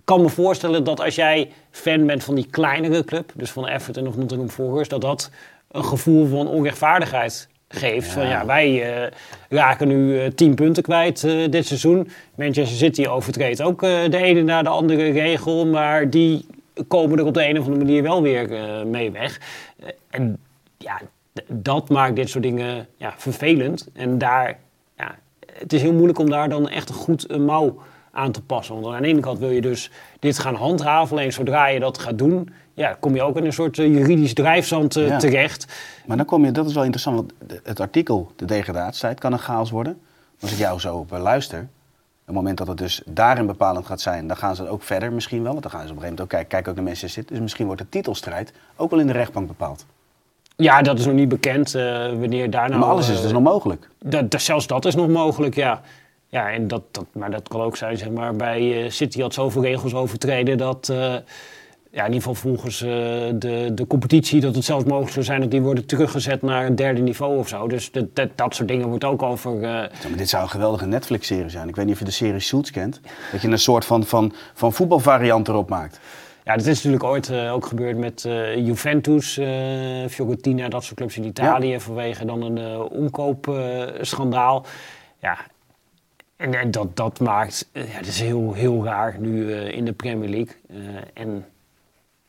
kan 0.05 0.21
me 0.21 0.29
voorstellen 0.29 0.85
dat 0.85 1.01
als 1.01 1.15
jij 1.15 1.51
fan 1.71 2.07
bent 2.07 2.25
van 2.25 2.35
die 2.35 2.47
kleinere 2.51 3.05
club, 3.05 3.33
dus 3.35 3.51
van 3.51 3.67
Everton 3.67 4.07
of 4.07 4.17
Nottingham 4.17 4.49
Forest, 4.49 4.91
dat 4.91 5.01
dat 5.01 5.31
een 5.71 5.85
gevoel 5.85 6.27
van 6.27 6.49
onrechtvaardigheid 6.49 7.49
geeft. 7.69 8.09
Van 8.09 8.27
ja, 8.27 8.47
wij 8.47 8.83
eh, 8.83 9.11
raken 9.49 9.89
nu 9.89 10.21
eh, 10.21 10.31
10 10.31 10.55
punten 10.55 10.83
kwijt 10.83 11.25
eh, 11.25 11.51
dit 11.51 11.67
seizoen. 11.67 12.11
Manchester 12.35 12.77
City 12.77 13.07
overtreedt 13.07 13.63
ook 13.63 13.81
de 13.81 14.17
ene 14.23 14.43
na 14.43 14.63
de 14.63 14.69
andere 14.69 15.11
regel, 15.11 15.67
maar 15.67 16.11
die 16.11 16.47
komen 16.89 17.19
er 17.19 17.25
op 17.25 17.35
de 17.35 17.49
een 17.49 17.59
of 17.59 17.65
andere 17.65 17.85
manier 17.85 18.03
wel 18.03 18.23
weer 18.23 18.49
mee 18.87 19.11
weg. 19.11 19.41
En 20.11 20.39
ja, 20.79 21.01
dat 21.47 21.89
maakt 21.89 22.17
dit 22.17 22.29
soort 22.29 22.45
dingen 22.45 22.87
ja, 22.97 23.15
vervelend. 23.17 23.89
En 23.93 24.19
daar, 24.19 24.59
ja, 24.97 25.19
het 25.53 25.73
is 25.73 25.83
heel 25.83 25.93
moeilijk 25.93 26.19
om 26.19 26.31
daar 26.31 26.49
dan 26.49 26.69
echt 26.69 26.91
goed 26.91 27.31
een 27.31 27.45
mouw 27.45 27.79
aan 28.13 28.33
te 28.33 28.43
passen. 28.43 28.81
Want 28.81 28.95
aan 28.97 29.03
de 29.03 29.09
ene 29.09 29.21
kant 29.21 29.39
wil 29.39 29.51
je 29.51 29.61
dus 29.61 29.91
dit 30.19 30.39
gaan 30.39 30.55
handhaven. 30.55 31.17
Alleen 31.17 31.33
zodra 31.33 31.67
je 31.67 31.81
dat 31.81 31.99
gaat 31.99 32.19
doen, 32.19 32.51
ja, 32.75 32.97
kom 33.01 33.15
je 33.15 33.23
ook 33.23 33.37
in 33.37 33.45
een 33.45 33.53
soort 33.53 33.79
eh, 33.79 33.87
juridisch 33.87 34.35
drijfzand 34.35 34.97
eh, 34.97 35.07
Ja. 35.09 35.19
terecht. 35.19 35.67
Maar 36.07 36.17
dan 36.17 36.27
kom 36.27 36.45
je, 36.45 36.53
dat 36.53 36.67
is 36.67 36.75
wel 36.75 36.83
interessant, 36.83 37.17
want 37.17 37.33
het 37.65 37.81
artikel, 37.81 38.33
de 38.37 38.45
degradatietijd, 38.45 39.21
kan 39.21 39.33
een 39.33 39.39
chaos 39.39 39.71
worden. 39.71 40.01
Als 40.41 40.53
ik 40.53 40.59
jou 40.59 40.81
zo 40.81 40.97
op 40.97 41.11
luister, 41.11 41.59
op 41.61 41.67
het 42.25 42.35
moment 42.35 42.59
dat 42.59 42.67
het 42.67 42.79
dus 42.79 43.03
daarin 43.07 43.47
bepalend 43.47 43.87
gaat 43.87 44.01
zijn, 44.01 44.27
dan 44.27 44.37
gaan 44.37 44.57
ze 44.57 44.69
ook 44.69 44.83
verder 44.83 45.13
misschien 45.13 45.43
wel. 45.43 45.51
Want 45.51 45.63
dan 45.63 45.71
gaan 45.71 45.81
ze 45.87 45.87
op 45.89 45.97
een 45.97 46.03
gegeven 46.03 46.17
moment 46.17 46.21
ook 46.21 46.29
kijken, 46.29 46.49
kijken 46.49 46.71
ook 46.71 46.77
naar 46.77 46.85
Manchester 46.85 47.11
City. 47.23 47.33
Dus 47.33 47.43
misschien 47.43 47.67
wordt 47.67 47.81
de 47.81 47.89
titelstrijd 47.89 48.53
ook 48.77 48.91
wel 48.91 49.01
in 49.01 49.07
de 49.07 49.13
rechtbank 49.13 49.47
bepaald. 49.47 49.87
Ja, 50.57 50.83
dat 50.83 50.99
is 50.99 51.07
nog 51.07 51.15
niet 51.15 51.29
bekend 51.29 51.75
eh, 51.75 51.83
wanneer 52.07 52.51
daar 52.51 52.69
nou... 52.69 52.81
maar 52.81 52.89
alles 52.89 53.09
is 53.09 53.21
dus 53.23 53.33
nog 53.33 53.43
mogelijk. 53.43 53.89
Dat, 53.99 54.31
dat- 54.31 54.41
zelfs 54.43 54.67
dat 54.67 54.85
is 54.85 54.95
nog 54.95 55.09
mogelijk, 55.09 55.55
ja. 55.55 55.81
Ja, 56.31 56.51
en 56.51 56.69
dat, 56.69 56.83
dat, 56.91 57.07
maar 57.13 57.31
dat 57.31 57.49
kan 57.49 57.61
ook 57.61 57.77
zijn, 57.77 57.97
zeg 57.97 58.11
maar, 58.11 58.37
bij 58.37 58.85
eh, 58.85 58.91
City 58.91 59.21
had 59.21 59.35
zoveel 59.35 59.63
regels 59.63 59.95
overtreden 59.95 60.59
dat, 60.59 60.89
eh, 60.89 60.97
ja, 61.91 62.05
in 62.05 62.13
ieder 62.13 62.15
geval 62.15 62.35
volgens 62.35 62.83
eh, 62.83 62.89
de, 63.35 63.71
de 63.75 63.87
competitie, 63.87 64.41
dat 64.41 64.55
het 64.55 64.65
zelfs 64.65 64.85
mogelijk 64.85 65.13
zou 65.13 65.25
zijn 65.25 65.41
dat 65.41 65.51
die 65.51 65.63
worden 65.63 65.87
teruggezet 65.87 66.43
naar 66.43 66.67
een 66.67 66.75
derde 66.75 67.01
niveau 67.01 67.39
of 67.39 67.49
zo. 67.49 67.69
Dus 67.69 67.91
dat, 67.93 68.17
dat, 68.17 68.29
dat 68.35 68.55
soort 68.55 68.69
dingen 68.69 68.89
wordt 68.89 69.05
ook 69.05 69.23
over... 69.23 69.61
Ja, 69.61 69.91
maar 70.09 70.17
dit 70.17 70.29
zou 70.29 70.43
een 70.43 70.49
geweldige 70.49 70.87
Netflix-serie 70.87 71.49
zijn. 71.49 71.69
Ik 71.69 71.77
weet 71.77 71.85
niet 71.85 71.95
of 71.95 72.01
je 72.01 72.07
de 72.07 72.11
serie 72.11 72.41
Suits 72.41 72.71
kent. 72.71 73.01
Dat 73.33 73.43
je 73.43 73.49
een 73.49 73.59
soort 73.59 73.85
van, 73.85 74.05
van, 74.05 74.33
van 74.55 74.73
voetbalvariant 74.73 75.49
erop 75.49 75.69
maakt. 75.69 76.01
Ja, 76.45 76.57
dat 76.57 76.67
is 76.67 76.77
natuurlijk 76.77 77.05
ooit 77.05 77.33
ook 77.33 77.67
gebeurd 77.67 77.97
met 77.97 78.23
Juventus, 78.57 79.33
Fiorentina, 80.09 80.69
dat 80.69 80.85
soort 80.85 80.97
clubs 80.97 81.17
in 81.17 81.25
Italië 81.25 81.81
vanwege 81.81 82.25
dan 82.25 82.43
een 82.43 82.81
omkoopschandaal. 82.91 84.67
ja, 85.21 85.39
en, 86.39 86.71
dat, 86.71 86.97
dat 86.97 87.21
maakt, 87.21 87.69
eh, 87.73 87.93
ja, 87.93 87.99
dat 87.99 88.07
is 88.07 88.21
heel, 88.21 88.53
heel 88.53 88.85
raar 88.85 89.17
nu 89.19 89.53
eh, 89.53 89.77
in 89.77 89.85
de 89.85 89.93
Premier 89.93 90.29
League. 90.29 90.55
Eh, 90.69 90.77
en 91.23 91.47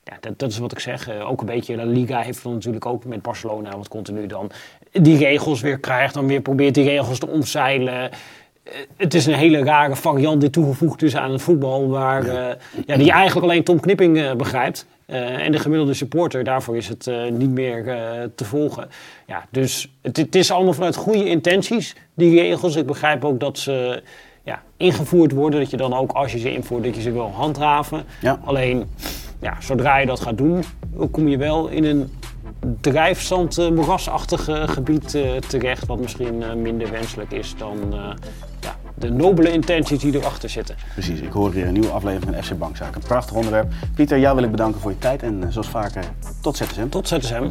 ja, 0.04 0.17
dat, 0.19 0.39
dat 0.39 0.50
is 0.52 0.58
wat 0.58 0.72
ik 0.72 0.80
zeg. 0.80 1.22
Ook 1.22 1.39
een 1.39 1.45
beetje, 1.45 1.76
La 1.76 1.84
Liga 1.84 2.19
heeft 2.22 2.43
dan 2.43 2.54
natuurlijk 2.54 2.86
ook 2.86 3.06
met 3.06 3.22
Barcelona, 3.22 3.78
wat 3.78 3.88
continu 3.88 4.28
dan 4.28 4.52
die 4.91 5.17
regels 5.17 5.62
weer 5.62 5.80
krijgt, 5.80 6.13
dan 6.13 6.28
weer 6.28 6.41
probeert 6.41 6.74
die 6.74 6.84
regels 6.84 7.19
te 7.19 7.28
omzeilen. 7.28 8.10
Eh, 8.63 8.74
het 8.98 9.13
is 9.13 9.26
een 9.26 9.34
hele 9.34 9.63
rare 9.63 9.95
variant 9.95 10.41
die 10.41 10.50
toegevoegd 10.50 11.02
is 11.02 11.15
aan 11.15 11.32
het 11.32 11.41
voetbal, 11.41 11.89
waar, 11.89 12.26
eh, 12.26 12.56
ja, 12.86 12.98
die 12.98 13.12
eigenlijk 13.12 13.45
alleen 13.45 13.63
Tom 13.63 13.80
Knipping 13.80 14.17
eh, 14.17 14.34
begrijpt. 14.34 14.86
Eh, 15.06 15.45
en 15.45 15.52
de 15.52 15.60
gemiddelde 15.60 15.93
supporter, 15.93 16.43
daarvoor 16.43 16.78
is 16.78 16.88
het 16.88 17.08
eh, 17.08 17.30
niet 17.32 17.50
meer 17.50 17.88
eh, 17.88 17.98
te 18.36 18.45
volgen. 18.45 18.88
Ja, 19.28 19.45
dus 19.50 19.91
het, 20.02 20.17
het 20.17 20.36
is 20.36 20.52
allemaal 20.52 20.74
vanuit 20.74 20.95
goede 20.95 21.26
intenties, 21.30 21.95
die 22.13 22.39
regels. 22.41 22.76
Ik 22.76 22.86
begrijp 22.86 23.26
ook 23.26 23.39
dat 23.39 23.58
ze 23.58 24.04
ja, 24.43 24.62
ingevoerd 24.78 25.32
worden, 25.32 25.60
dat 25.60 25.69
je 25.69 25.78
dan 25.78 25.93
ook 25.93 26.12
als 26.12 26.32
je 26.32 26.39
ze 26.39 26.54
invoert, 26.54 26.84
dat 26.84 26.95
je 26.95 27.02
ze 27.02 27.12
wil 27.12 27.32
handhaven. 27.34 28.04
Ja. 28.22 28.39
Alleen, 28.43 28.89
ja, 29.41 29.58
zodra 29.62 29.98
je 29.98 30.06
dat 30.06 30.19
gaat 30.19 30.38
doen, 30.38 30.63
kom 31.12 31.28
je 31.28 31.38
wel 31.38 31.67
in 31.67 31.84
een 31.84 32.12
drijfzand, 32.82 33.58
eh, 33.58 33.69
moerasachtig 33.69 34.48
eh, 34.48 34.67
gebied 34.67 35.15
eh, 35.15 35.36
terecht, 35.36 35.86
wat 35.86 36.00
misschien 36.00 36.43
eh, 36.43 36.54
minder 36.54 36.91
wenselijk 36.91 37.32
is 37.32 37.56
dan 37.58 37.78
eh, 37.93 38.10
de 38.99 39.12
nobele 39.12 39.51
intenties 39.51 39.99
die 39.99 40.15
erachter 40.15 40.49
zitten. 40.49 40.75
Precies, 40.93 41.19
ik 41.19 41.31
hoor 41.31 41.53
hier 41.53 41.67
een 41.67 41.73
nieuwe 41.73 41.89
aflevering 41.89 42.35
van 42.35 42.43
FC 42.43 42.57
Bankzaken. 42.57 43.01
Een 43.01 43.07
prachtig 43.07 43.35
onderwerp. 43.35 43.71
Pieter, 43.95 44.19
jou 44.19 44.35
wil 44.35 44.43
ik 44.43 44.51
bedanken 44.51 44.81
voor 44.81 44.91
je 44.91 44.97
tijd 44.97 45.23
en 45.23 45.43
eh, 45.43 45.49
zoals 45.49 45.67
vaker, 45.67 46.03
tot 46.41 46.57
ZSM. 46.57 46.89
Tot 46.89 47.07
ZSM. 47.07 47.49